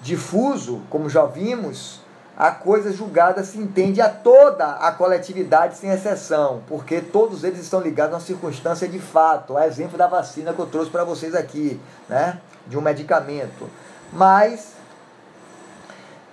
difuso, 0.00 0.82
como 0.88 1.10
já 1.10 1.26
vimos, 1.26 2.00
a 2.36 2.50
coisa 2.50 2.92
julgada 2.92 3.42
se 3.42 3.58
entende 3.58 4.00
a 4.00 4.10
toda 4.10 4.72
a 4.72 4.92
coletividade 4.92 5.78
sem 5.78 5.90
exceção, 5.90 6.62
porque 6.68 7.00
todos 7.00 7.44
eles 7.44 7.60
estão 7.60 7.80
ligados 7.80 8.12
a 8.12 8.16
uma 8.18 8.22
circunstância 8.22 8.86
de 8.86 8.98
fato, 8.98 9.56
a 9.56 9.66
exemplo 9.66 9.96
da 9.96 10.06
vacina 10.06 10.52
que 10.52 10.58
eu 10.58 10.66
trouxe 10.66 10.90
para 10.90 11.02
vocês 11.02 11.34
aqui, 11.34 11.80
né, 12.08 12.38
de 12.66 12.76
um 12.76 12.82
medicamento. 12.82 13.70
Mas, 14.12 14.72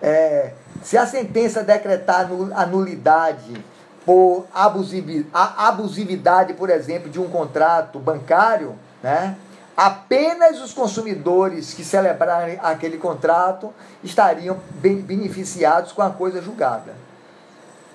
é, 0.01 0.51
se 0.83 0.97
a 0.97 1.07
sentença 1.07 1.63
decretar 1.63 2.29
a 2.53 2.65
nulidade 2.65 3.63
por 4.05 4.45
abusividade, 4.53 6.53
por 6.53 6.69
exemplo, 6.69 7.09
de 7.09 7.19
um 7.19 7.29
contrato 7.29 7.99
bancário, 7.99 8.75
né, 9.01 9.35
apenas 9.75 10.61
os 10.61 10.73
consumidores 10.73 11.73
que 11.73 11.83
celebrarem 11.83 12.59
aquele 12.61 12.97
contrato 12.97 13.73
estariam 14.03 14.59
beneficiados 14.79 15.91
com 15.91 16.01
a 16.01 16.09
coisa 16.09 16.41
julgada. 16.41 16.93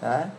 Né? 0.00 0.30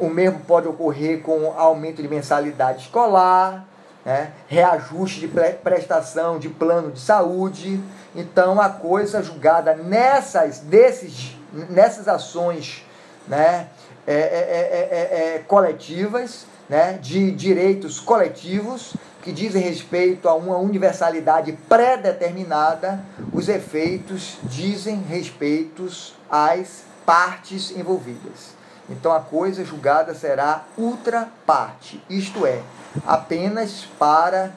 O 0.00 0.08
mesmo 0.08 0.40
pode 0.40 0.66
ocorrer 0.66 1.20
com 1.20 1.52
aumento 1.56 2.00
de 2.00 2.08
mensalidade 2.08 2.84
escolar, 2.84 3.66
né? 4.04 4.32
reajuste 4.48 5.20
de 5.20 5.28
prestação 5.62 6.38
de 6.38 6.48
plano 6.48 6.90
de 6.90 7.00
saúde. 7.00 7.80
Então, 8.14 8.60
a 8.60 8.70
coisa 8.70 9.22
julgada 9.22 9.76
nessas, 9.76 10.60
desses, 10.60 11.36
nessas 11.52 12.08
ações 12.08 12.86
né? 13.28 13.68
É, 14.06 14.12
é, 14.12 14.88
é, 14.90 15.34
é, 15.34 15.38
coletivas, 15.46 16.46
né? 16.68 16.98
de 17.02 17.30
direitos 17.32 17.98
coletivos, 17.98 18.94
que 19.22 19.32
dizem 19.32 19.60
respeito 19.60 20.28
a 20.28 20.34
uma 20.34 20.56
universalidade 20.56 21.52
pré-determinada, 21.68 23.00
os 23.32 23.48
efeitos 23.48 24.38
dizem 24.44 25.02
respeito 25.02 25.88
às 26.30 26.84
partes 27.04 27.72
envolvidas. 27.72 28.54
Então 28.88 29.12
a 29.12 29.18
coisa 29.18 29.64
julgada 29.64 30.14
será 30.14 30.64
ultra 30.78 31.28
parte, 31.44 32.00
isto 32.08 32.46
é, 32.46 32.60
apenas 33.04 33.84
para 33.98 34.52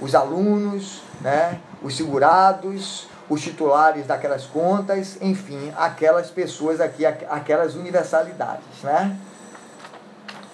os 0.00 0.14
alunos, 0.14 1.02
né, 1.22 1.58
os 1.82 1.96
segurados, 1.96 3.08
os 3.28 3.40
titulares 3.40 4.06
daquelas 4.06 4.44
contas, 4.44 5.16
enfim, 5.20 5.72
aquelas 5.76 6.30
pessoas 6.30 6.80
aqui, 6.80 7.06
aquelas 7.06 7.74
universalidades, 7.74 8.82
né? 8.82 9.16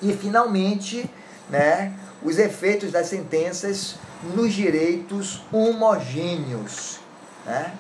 E 0.01 0.13
finalmente, 0.13 1.11
né, 1.49 1.93
os 2.23 2.39
efeitos 2.39 2.93
das 2.93 3.07
sentenças 3.07 3.97
nos 4.35 4.53
direitos 4.53 5.43
homogêneos. 5.53 7.01
Né? 7.45 7.73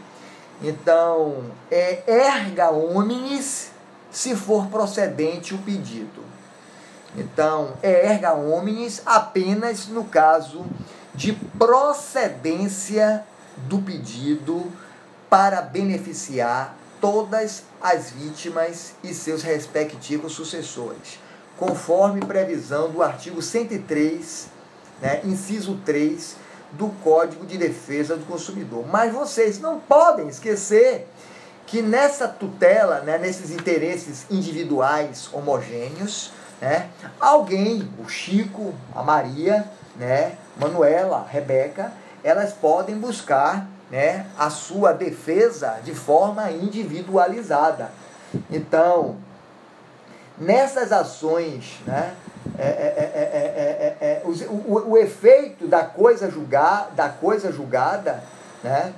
Então, 0.63 1.45
é 1.71 2.03
erga 2.07 2.71
omnes 2.71 3.71
se 4.11 4.35
for 4.35 4.67
procedente 4.67 5.55
o 5.55 5.59
pedido. 5.59 6.25
Então, 7.17 7.75
é 7.83 8.07
erga 8.07 8.35
omnes 8.35 9.03
apenas 9.05 9.89
no 9.89 10.05
caso 10.05 10.65
de 11.15 11.33
procedência 11.33 13.25
do 13.57 13.79
pedido 13.79 14.71
para 15.29 15.63
beneficiar 15.63 16.77
todas 17.01 17.65
as 17.81 18.11
vítimas 18.11 18.95
e 19.03 19.15
seus 19.15 19.43
respectivos 19.43 20.33
sucessores 20.33 21.19
conforme 21.61 22.23
previsão 22.25 22.91
do 22.91 23.03
artigo 23.03 23.43
103, 23.43 24.49
né, 25.03 25.21
inciso 25.25 25.79
3 25.85 26.37
do 26.73 26.89
Código 27.05 27.45
de 27.45 27.59
Defesa 27.59 28.17
do 28.17 28.25
Consumidor. 28.25 28.87
Mas 28.91 29.13
vocês 29.13 29.61
não 29.61 29.79
podem 29.79 30.27
esquecer 30.29 31.07
que 31.67 31.83
nessa 31.83 32.27
tutela, 32.27 33.01
né, 33.01 33.19
nesses 33.19 33.51
interesses 33.51 34.25
individuais 34.31 35.29
homogêneos, 35.35 36.33
né, 36.63 36.89
alguém, 37.21 37.87
o 38.03 38.09
Chico, 38.09 38.75
a 38.95 39.03
Maria, 39.03 39.71
né, 39.97 40.37
Manuela, 40.57 41.27
Rebeca, 41.31 41.93
elas 42.23 42.53
podem 42.53 42.97
buscar 42.97 43.67
né, 43.91 44.27
a 44.39 44.49
sua 44.51 44.93
defesa 44.93 45.81
de 45.85 45.95
forma 45.95 46.51
individualizada. 46.51 47.91
Então, 48.51 49.17
nessas 50.39 50.93
ações, 50.93 51.81
né, 51.87 52.15
é, 52.59 52.63
é, 52.63 53.97
é, 54.01 54.23
o, 54.25 54.31
o, 54.31 54.91
o, 54.91 54.97
efeito 54.99 55.67
da 55.67 55.85
coisa 55.85 56.31
julgar, 56.31 56.91
da 56.95 57.09
coisa 57.09 57.53
julgada, 57.53 58.23
né, 58.63 58.93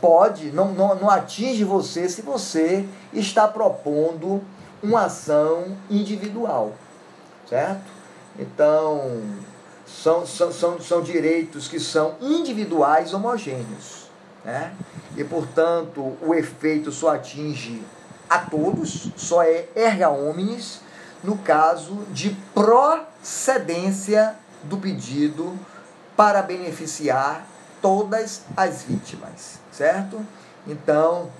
pode, 0.00 0.50
não, 0.50 0.72
não, 0.72 0.94
não 0.94 1.10
atinge 1.10 1.64
você 1.64 2.08
se 2.08 2.22
você 2.22 2.86
está 3.12 3.48
propondo 3.48 4.42
uma 4.82 5.06
ação 5.06 5.76
individual, 5.88 6.72
certo? 7.48 7.82
Então, 8.38 9.22
são, 9.92 10.26
são, 10.26 10.52
são, 10.52 10.80
são 10.80 11.02
direitos 11.02 11.68
que 11.68 11.78
são 11.78 12.16
individuais 12.20 13.12
homogêneos, 13.12 14.10
né? 14.44 14.72
E, 15.16 15.22
portanto, 15.22 16.16
o 16.22 16.34
efeito 16.34 16.90
só 16.90 17.14
atinge 17.14 17.82
a 18.28 18.38
todos, 18.38 19.10
só 19.16 19.42
é 19.42 19.68
erga 19.76 20.08
omnes 20.08 20.80
no 21.22 21.36
caso 21.38 22.04
de 22.10 22.30
procedência 22.54 24.34
do 24.64 24.78
pedido 24.78 25.58
para 26.16 26.40
beneficiar 26.42 27.46
todas 27.80 28.42
as 28.56 28.82
vítimas, 28.82 29.58
certo? 29.70 30.24
Então, 30.66 31.30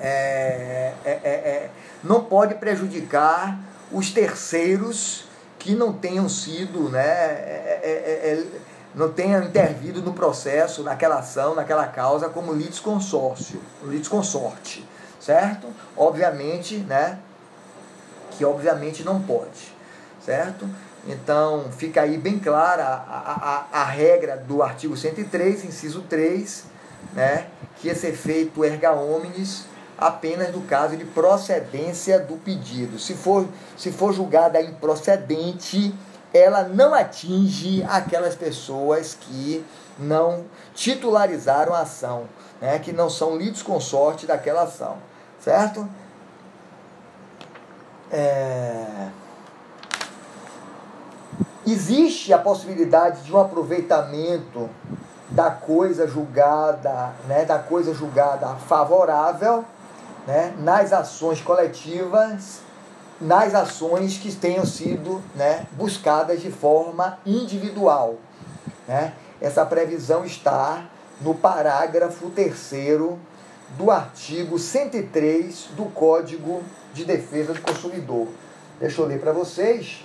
é, 0.00 0.94
é, 1.04 1.10
é, 1.10 1.30
é 1.30 1.70
não 2.02 2.24
pode 2.24 2.54
prejudicar 2.56 3.58
os 3.92 4.10
terceiros 4.10 5.27
que 5.58 5.74
não 5.74 5.92
tenham 5.92 6.28
sido, 6.28 6.88
né, 6.88 7.00
é, 7.02 7.80
é, 7.82 8.44
não 8.94 9.12
tenham 9.12 9.42
intervido 9.42 10.00
no 10.02 10.12
processo, 10.12 10.82
naquela 10.82 11.18
ação, 11.18 11.54
naquela 11.54 11.86
causa, 11.86 12.28
como 12.28 12.52
litisconsórcio, 12.52 13.60
litisconsorte 13.84 14.86
certo? 15.20 15.66
Obviamente, 15.96 16.76
né? 16.78 17.18
Que 18.32 18.44
obviamente 18.44 19.02
não 19.02 19.20
pode, 19.20 19.74
certo? 20.24 20.68
Então, 21.06 21.66
fica 21.70 22.02
aí 22.02 22.18
bem 22.18 22.38
clara 22.38 22.84
a, 22.84 23.66
a, 23.72 23.80
a 23.80 23.84
regra 23.84 24.36
do 24.36 24.62
artigo 24.62 24.96
103, 24.96 25.64
inciso 25.64 26.02
3, 26.02 26.64
né? 27.12 27.46
Que 27.76 27.88
esse 27.88 28.06
efeito 28.06 28.64
erga 28.64 28.92
omnes 28.92 29.66
apenas 29.98 30.54
no 30.54 30.62
caso 30.62 30.96
de 30.96 31.04
procedência 31.04 32.20
do 32.20 32.36
pedido. 32.36 32.98
Se 32.98 33.14
for, 33.14 33.46
se 33.76 33.90
for 33.90 34.12
julgada 34.12 34.60
improcedente, 34.60 35.92
ela 36.32 36.62
não 36.62 36.94
atinge 36.94 37.82
aquelas 37.88 38.36
pessoas 38.36 39.16
que 39.20 39.64
não 39.98 40.44
titularizaram 40.74 41.74
a 41.74 41.80
ação, 41.80 42.24
né, 42.60 42.78
que 42.78 42.92
não 42.92 43.10
são 43.10 43.36
lidos 43.36 43.62
consorte 43.62 44.26
daquela 44.26 44.62
ação, 44.62 44.98
certo? 45.40 45.88
É... 48.12 49.08
Existe 51.66 52.32
a 52.32 52.38
possibilidade 52.38 53.22
de 53.22 53.32
um 53.34 53.38
aproveitamento 53.38 54.70
da 55.28 55.50
coisa 55.50 56.06
julgada, 56.06 57.12
né, 57.26 57.44
da 57.44 57.58
coisa 57.58 57.92
julgada 57.92 58.46
favorável, 58.54 59.64
né, 60.28 60.54
nas 60.58 60.92
ações 60.92 61.40
coletivas, 61.40 62.60
nas 63.18 63.54
ações 63.54 64.18
que 64.18 64.30
tenham 64.30 64.66
sido 64.66 65.22
né, 65.34 65.66
buscadas 65.72 66.42
de 66.42 66.50
forma 66.50 67.18
individual. 67.24 68.16
Né? 68.86 69.14
Essa 69.40 69.64
previsão 69.64 70.26
está 70.26 70.84
no 71.22 71.34
parágrafo 71.34 72.28
3 72.28 72.54
do 73.78 73.90
artigo 73.90 74.58
103 74.58 75.70
do 75.74 75.86
Código 75.86 76.62
de 76.92 77.06
Defesa 77.06 77.54
do 77.54 77.62
Consumidor. 77.62 78.28
Deixa 78.78 79.00
eu 79.00 79.06
ler 79.06 79.20
para 79.20 79.32
vocês. 79.32 80.04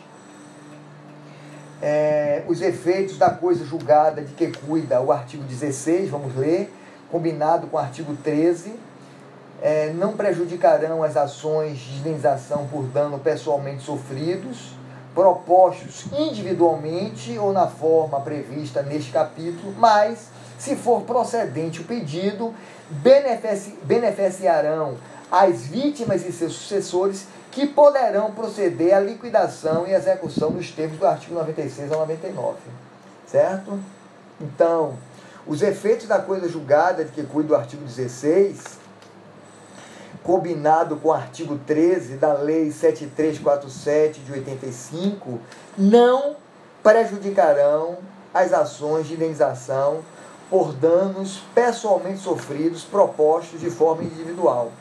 É, 1.82 2.44
os 2.48 2.62
efeitos 2.62 3.18
da 3.18 3.30
coisa 3.30 3.66
julgada 3.66 4.22
de 4.22 4.34
que 4.34 4.50
cuida 4.58 5.02
o 5.02 5.12
artigo 5.12 5.44
16, 5.44 6.10
vamos 6.10 6.34
ler, 6.34 6.74
combinado 7.12 7.68
com 7.68 7.76
o 7.76 7.80
artigo 7.80 8.16
13, 8.24 8.74
é, 9.64 9.94
não 9.94 10.12
prejudicarão 10.12 11.02
as 11.02 11.16
ações 11.16 11.78
de 11.78 12.00
indenização 12.00 12.68
por 12.68 12.84
dano 12.84 13.18
pessoalmente 13.18 13.82
sofridos, 13.82 14.74
propostos 15.16 16.06
individualmente 16.12 17.38
ou 17.40 17.54
na 17.54 17.68
forma 17.68 18.20
prevista 18.20 18.84
neste 18.84 19.10
capítulo, 19.12 19.74
mas, 19.78 20.28
se 20.60 20.76
for 20.76 21.04
procedente 21.04 21.80
o 21.80 21.86
pedido, 21.86 22.54
benefici 22.90 23.80
beneficiarão 23.84 24.98
as 25.32 25.66
vítimas 25.68 26.26
e 26.26 26.34
seus 26.34 26.56
sucessores 26.56 27.26
que 27.50 27.66
poderão 27.66 28.32
proceder 28.32 28.94
à 28.94 29.00
liquidação 29.00 29.88
e 29.88 29.94
execução 29.94 30.52
dos 30.52 30.72
termos 30.72 31.00
do 31.00 31.08
artigo 31.08 31.36
96 31.36 31.90
ao 31.90 32.00
99. 32.02 32.58
Certo? 33.26 33.80
Então, 34.42 34.96
os 35.48 35.62
efeitos 35.62 36.06
da 36.06 36.20
coisa 36.20 36.50
julgada 36.50 37.06
de 37.06 37.12
que 37.14 37.24
cuida 37.24 37.50
do 37.50 37.56
artigo 37.56 37.84
16, 37.86 38.83
combinado 40.24 40.96
com 40.98 41.10
o 41.10 41.14
artigo 41.14 41.60
13 41.68 42.16
da 42.16 42.34
Lei 42.34 42.72
7347 42.72 44.22
de 44.22 44.32
85, 44.32 45.40
não 45.78 46.36
prejudicarão 46.82 47.98
as 48.34 48.52
ações 48.54 49.08
de 49.08 49.14
indenização 49.14 50.00
por 50.50 50.74
danos 50.74 51.42
pessoalmente 51.54 52.20
sofridos 52.20 52.84
propostos 52.84 53.60
de 53.60 53.70
forma 53.70 54.04
individual, 54.04 54.72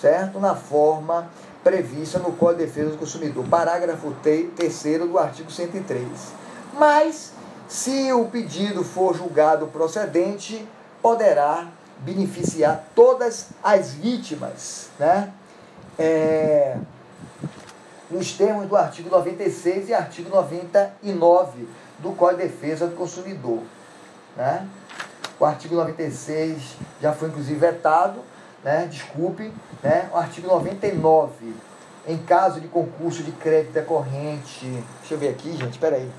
certo? 0.00 0.38
Na 0.38 0.54
forma 0.54 1.28
prevista 1.62 2.18
no 2.18 2.32
Código 2.32 2.60
de 2.60 2.66
Defesa 2.66 2.90
do 2.90 2.98
Consumidor, 2.98 3.44
parágrafo 3.46 4.14
3 4.22 4.50
do 5.08 5.18
artigo 5.18 5.50
103. 5.50 6.06
Mas, 6.78 7.32
se 7.68 8.12
o 8.12 8.24
pedido 8.26 8.82
for 8.82 9.14
julgado 9.14 9.66
procedente, 9.66 10.66
poderá 11.02 11.66
beneficiar 12.00 12.84
todas 12.94 13.48
as 13.62 13.92
vítimas, 13.92 14.88
né? 14.98 15.32
É, 15.98 16.76
nos 18.10 18.32
termos 18.32 18.66
do 18.66 18.76
artigo 18.76 19.08
96 19.08 19.88
e 19.88 19.94
artigo 19.94 20.28
99 20.28 21.68
do 21.98 22.12
Código 22.12 22.42
de 22.42 22.48
Defesa 22.48 22.86
do 22.86 22.96
Consumidor. 22.96 23.60
Né? 24.36 24.66
O 25.38 25.44
artigo 25.44 25.74
96 25.76 26.76
já 27.00 27.12
foi 27.12 27.28
inclusive 27.28 27.58
vetado, 27.58 28.20
né? 28.64 28.86
desculpe, 28.90 29.52
né? 29.82 30.08
o 30.12 30.16
artigo 30.16 30.48
99, 30.48 31.54
em 32.06 32.18
caso 32.18 32.60
de 32.60 32.68
concurso 32.68 33.22
de 33.22 33.32
crédito 33.32 33.72
decorrente, 33.72 34.66
deixa 35.00 35.14
eu 35.14 35.18
ver 35.18 35.28
aqui, 35.28 35.52
gente, 35.52 35.72
espera 35.72 35.96
aí. 35.96 36.10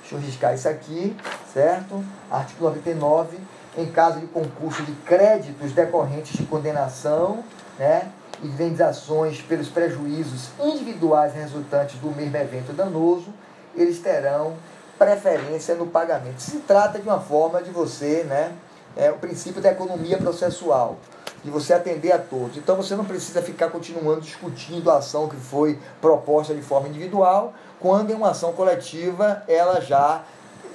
Deixa 0.00 0.16
eu 0.16 0.20
riscar 0.20 0.54
isso 0.54 0.68
aqui, 0.68 1.16
certo? 1.52 2.04
Artigo 2.30 2.64
99, 2.64 3.38
em 3.76 3.86
caso 3.86 4.20
de 4.20 4.26
concurso 4.26 4.82
de 4.82 4.92
créditos 4.92 5.72
decorrentes 5.72 6.36
de 6.36 6.44
condenação, 6.44 7.42
né? 7.78 8.10
indenizações 8.42 9.40
pelos 9.40 9.68
prejuízos 9.68 10.50
individuais 10.62 11.34
resultantes 11.34 11.98
do 11.98 12.08
mesmo 12.10 12.36
evento 12.36 12.72
danoso, 12.72 13.32
eles 13.74 13.98
terão 13.98 14.54
preferência 14.98 15.74
no 15.74 15.86
pagamento. 15.86 16.40
Se 16.40 16.58
trata 16.58 16.98
de 16.98 17.08
uma 17.08 17.20
forma 17.20 17.62
de 17.62 17.70
você, 17.70 18.24
né, 18.24 18.52
é 18.96 19.10
o 19.10 19.16
princípio 19.16 19.60
da 19.60 19.72
economia 19.72 20.18
processual, 20.18 20.98
de 21.42 21.50
você 21.50 21.72
atender 21.72 22.12
a 22.12 22.18
todos. 22.18 22.56
Então 22.56 22.76
você 22.76 22.94
não 22.94 23.04
precisa 23.04 23.42
ficar 23.42 23.70
continuando 23.70 24.20
discutindo 24.20 24.90
a 24.90 24.98
ação 24.98 25.28
que 25.28 25.36
foi 25.36 25.78
proposta 26.00 26.54
de 26.54 26.62
forma 26.62 26.88
individual, 26.88 27.52
quando 27.80 28.10
em 28.10 28.14
uma 28.14 28.30
ação 28.30 28.52
coletiva 28.52 29.42
ela 29.48 29.80
já 29.80 30.22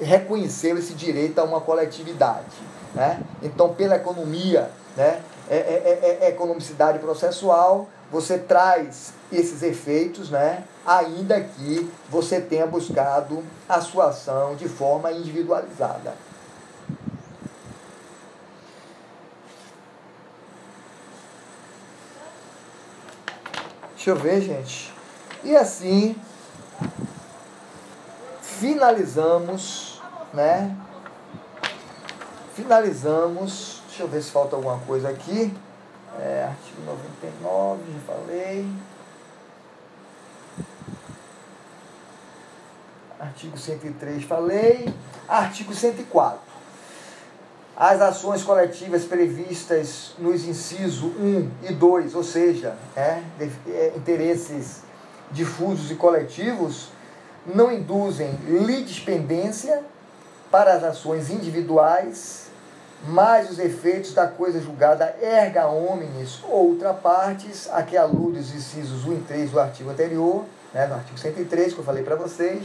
reconheceu 0.02 0.78
esse 0.78 0.93
direito 0.93 1.39
a 1.39 1.43
uma 1.43 1.62
coletividade. 1.62 2.69
Né? 2.94 3.22
Então, 3.42 3.74
pela 3.74 3.96
economia, 3.96 4.70
né, 4.98 5.22
é, 5.50 5.56
é, 5.56 6.18
é, 6.22 6.26
é 6.26 6.30
economicidade 6.30 7.00
processual, 7.00 7.88
você 8.12 8.38
traz 8.38 9.14
esses 9.32 9.62
efeitos, 9.62 10.30
né, 10.30 10.64
ainda 10.86 11.40
que 11.40 11.90
você 12.10 12.42
tenha 12.42 12.66
buscado 12.66 13.44
a 13.68 13.80
sua 13.80 14.10
ação 14.10 14.56
de 14.56 14.68
forma 14.68 15.12
individualizada. 15.12 16.14
Deixa 23.96 24.12
eu 24.12 24.16
ver, 24.16 24.42
gente. 24.42 24.94
E 25.44 25.56
assim 25.56 26.16
finalizamos, 28.42 30.02
né? 30.34 30.76
Finalizamos. 32.60 33.82
Deixa 33.88 34.03
eu 34.03 34.07
ver 34.10 34.22
se 34.22 34.32
falta 34.32 34.57
alguma 34.57 34.78
coisa 34.80 35.07
aqui. 35.07 35.53
É, 36.20 36.43
artigo 36.49 36.82
99, 36.86 37.82
já 37.93 38.14
falei. 38.14 38.68
Artigo 43.18 43.57
103, 43.57 44.24
falei. 44.26 44.93
Artigo 45.26 45.74
104. 45.74 46.38
As 47.78 48.01
ações 48.01 48.43
coletivas 48.43 49.05
previstas 49.05 50.16
nos 50.20 50.43
incisos 50.43 51.01
1 51.18 51.51
e 51.70 51.74
2, 51.74 52.14
ou 52.14 52.26
seja, 52.26 52.76
é, 52.93 53.22
é, 53.70 53.93
interesses 53.95 54.82
difusos 55.32 55.89
e 55.91 55.95
coletivos, 55.95 56.89
não 57.45 57.72
induzem 57.72 58.34
litispendência 58.45 59.82
para 60.51 60.74
as 60.74 60.84
ações 60.84 61.30
individuais 61.30 62.49
mais 63.08 63.50
os 63.50 63.60
efeitos 63.60 64.14
da 64.14 64.28
coisa 64.28 64.62
julgada 64.62 65.16
erga 65.22 65.68
omnes 65.68 66.41
outra 66.43 66.93
partes, 66.93 67.70
a 67.72 67.82
que 67.82 67.95
alude 67.95 68.39
os 68.39 68.54
incisos 68.54 69.06
1 69.06 69.14
e 69.14 69.20
3 69.22 69.52
do 69.52 69.60
artigo 69.60 69.89
anterior, 69.89 70.45
né, 70.74 70.86
no 70.86 70.95
artigo 70.95 71.18
103, 71.18 71.74
que 71.74 71.80
eu 71.80 71.84
falei 71.84 72.04
para 72.04 72.16
vocês, 72.16 72.64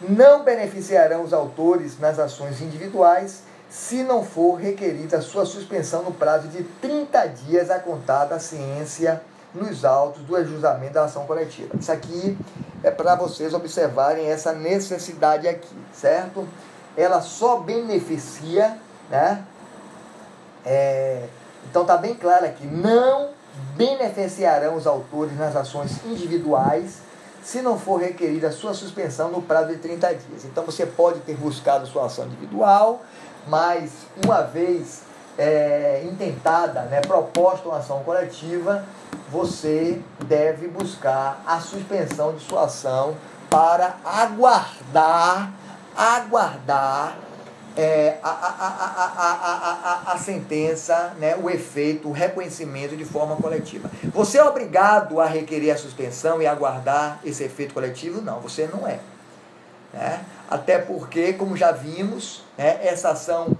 não 0.00 0.44
beneficiarão 0.44 1.22
os 1.22 1.32
autores 1.32 1.98
nas 1.98 2.18
ações 2.18 2.60
individuais 2.60 3.42
se 3.70 4.02
não 4.02 4.24
for 4.24 4.54
requerida 4.54 5.20
sua 5.20 5.44
suspensão 5.44 6.02
no 6.02 6.12
prazo 6.12 6.48
de 6.48 6.62
30 6.80 7.26
dias 7.26 7.70
a 7.70 7.78
contar 7.78 8.24
da 8.24 8.38
ciência 8.38 9.20
nos 9.54 9.84
autos 9.84 10.22
do 10.22 10.36
ajustamento 10.36 10.94
da 10.94 11.04
ação 11.04 11.26
coletiva. 11.26 11.76
Isso 11.78 11.92
aqui 11.92 12.36
é 12.82 12.90
para 12.90 13.14
vocês 13.14 13.52
observarem 13.52 14.26
essa 14.26 14.52
necessidade 14.52 15.46
aqui, 15.46 15.76
certo? 15.92 16.46
Ela 16.96 17.20
só 17.20 17.58
beneficia 17.58 18.76
né? 19.10 19.44
É, 20.64 21.26
então 21.70 21.82
está 21.82 21.96
bem 21.96 22.14
claro 22.14 22.44
aqui, 22.44 22.66
não 22.66 23.30
beneficiarão 23.76 24.76
os 24.76 24.86
autores 24.86 25.36
nas 25.36 25.56
ações 25.56 26.04
individuais 26.04 26.98
se 27.42 27.62
não 27.62 27.78
for 27.78 28.00
requerida 28.00 28.48
a 28.48 28.52
sua 28.52 28.74
suspensão 28.74 29.30
no 29.30 29.40
prazo 29.40 29.68
de 29.68 29.76
30 29.76 30.08
dias. 30.08 30.44
Então 30.44 30.64
você 30.64 30.84
pode 30.84 31.20
ter 31.20 31.34
buscado 31.34 31.86
sua 31.86 32.06
ação 32.06 32.26
individual, 32.26 33.00
mas 33.46 33.92
uma 34.22 34.42
vez 34.42 35.02
é, 35.38 36.02
intentada, 36.04 36.82
né, 36.82 37.00
proposta 37.00 37.68
uma 37.68 37.78
ação 37.78 38.02
coletiva, 38.02 38.84
você 39.30 40.00
deve 40.26 40.68
buscar 40.68 41.42
a 41.46 41.60
suspensão 41.60 42.34
de 42.34 42.40
sua 42.44 42.64
ação 42.64 43.16
para 43.48 43.96
aguardar, 44.04 45.52
aguardar 45.96 47.16
é, 47.78 48.18
a, 48.24 48.28
a, 48.28 50.02
a, 50.10 50.12
a, 50.12 50.18
sentença, 50.18 51.14
né, 51.16 51.36
o 51.36 51.48
efeito, 51.48 52.08
o 52.08 52.12
reconhecimento 52.12 52.96
de 52.96 53.04
forma 53.04 53.36
coletiva. 53.36 53.88
Você 54.12 54.36
é 54.36 54.42
obrigado 54.42 55.20
a 55.20 55.26
requerer 55.26 55.70
a 55.70 55.78
suspensão 55.78 56.42
e 56.42 56.46
aguardar 56.46 57.20
esse 57.24 57.44
efeito 57.44 57.72
coletivo? 57.72 58.20
Não, 58.20 58.40
você 58.40 58.66
não 58.66 58.84
é. 58.88 58.98
Né? 59.92 60.24
Até 60.50 60.80
porque, 60.80 61.34
como 61.34 61.56
já 61.56 61.70
vimos, 61.70 62.42
né, 62.58 62.80
essa 62.82 63.10
ação 63.10 63.56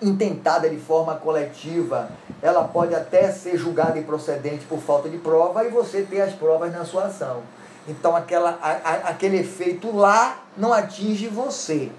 intentada 0.00 0.70
de 0.70 0.78
forma 0.78 1.14
coletiva, 1.16 2.08
ela 2.40 2.64
pode 2.64 2.94
até 2.94 3.30
ser 3.30 3.58
julgada 3.58 3.98
improcedente 3.98 4.64
por 4.64 4.80
falta 4.80 5.10
de 5.10 5.18
prova 5.18 5.62
e 5.62 5.68
você 5.68 6.00
ter 6.00 6.22
as 6.22 6.32
provas 6.32 6.72
na 6.72 6.86
sua 6.86 7.04
ação. 7.04 7.42
Então 7.86 8.16
aquela, 8.16 8.58
aquele 9.04 9.40
efeito 9.40 9.94
lá 9.94 10.38
não 10.56 10.72
atinge 10.72 11.28
você. 11.28 11.92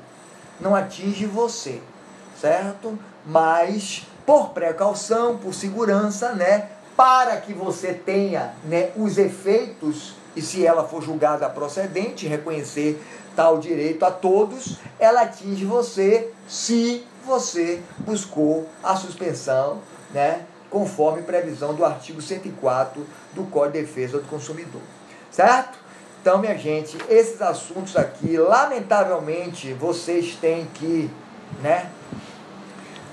Não 0.59 0.75
atinge 0.75 1.25
você, 1.25 1.81
certo? 2.39 2.97
Mas 3.25 4.05
por 4.25 4.49
precaução, 4.49 5.37
por 5.37 5.53
segurança, 5.53 6.33
né? 6.33 6.69
Para 6.95 7.37
que 7.37 7.53
você 7.53 7.93
tenha 7.93 8.53
né, 8.63 8.91
os 8.95 9.17
efeitos, 9.17 10.15
e 10.35 10.41
se 10.41 10.65
ela 10.65 10.87
for 10.87 11.01
julgada 11.01 11.49
procedente, 11.49 12.27
reconhecer 12.27 13.01
tal 13.35 13.57
direito 13.57 14.05
a 14.05 14.11
todos, 14.11 14.77
ela 14.97 15.21
atinge 15.21 15.65
você 15.65 16.31
se 16.47 17.05
você 17.25 17.81
buscou 17.99 18.67
a 18.83 18.95
suspensão, 18.95 19.79
né, 20.13 20.45
conforme 20.69 21.21
previsão 21.23 21.73
do 21.73 21.83
artigo 21.83 22.21
104 22.21 23.05
do 23.33 23.43
Código 23.45 23.73
de 23.73 23.81
Defesa 23.81 24.19
do 24.19 24.27
Consumidor. 24.27 24.81
Certo? 25.31 25.77
Então, 26.25 26.39
minha 26.39 26.57
gente, 26.57 26.97
esses 27.07 27.39
assuntos 27.39 27.95
aqui, 27.95 28.35
lamentavelmente, 28.35 29.71
vocês 29.73 30.33
têm 30.33 30.65
que, 30.73 31.07
né, 31.61 31.91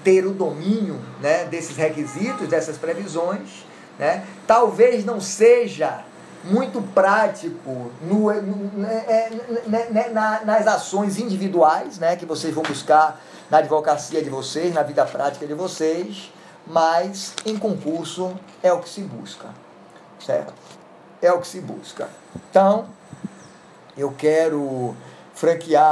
ter 0.03 0.25
o 0.25 0.33
domínio, 0.33 0.99
né, 1.21 1.45
desses 1.45 1.77
requisitos, 1.77 2.49
dessas 2.49 2.79
previsões, 2.79 3.67
né? 3.99 4.25
Talvez 4.47 5.05
não 5.05 5.21
seja 5.21 6.03
muito 6.43 6.81
prático 6.81 7.93
no, 8.01 8.33
né, 8.33 9.05
é, 9.07 9.31
né, 9.67 9.87
né, 9.91 10.09
na, 10.09 10.43
nas 10.47 10.67
ações 10.67 11.19
individuais, 11.19 11.99
né, 11.99 12.17
que 12.17 12.25
vocês 12.25 12.55
vão 12.55 12.63
buscar 12.63 13.21
na 13.51 13.59
advocacia 13.59 14.23
de 14.23 14.31
vocês, 14.31 14.73
na 14.73 14.83
vida 14.83 15.05
prática 15.05 15.47
de 15.47 15.53
vocês, 15.53 16.33
mas 16.67 17.35
em 17.45 17.59
concurso 17.59 18.35
é 18.63 18.73
o 18.73 18.79
que 18.79 18.89
se 18.89 19.03
busca, 19.03 19.49
certo? 20.19 20.55
É 21.21 21.31
o 21.31 21.41
que 21.41 21.47
se 21.47 21.61
busca. 21.61 22.09
Então, 22.49 22.87
eu 23.97 24.13
quero 24.17 24.95
franquear 25.35 25.91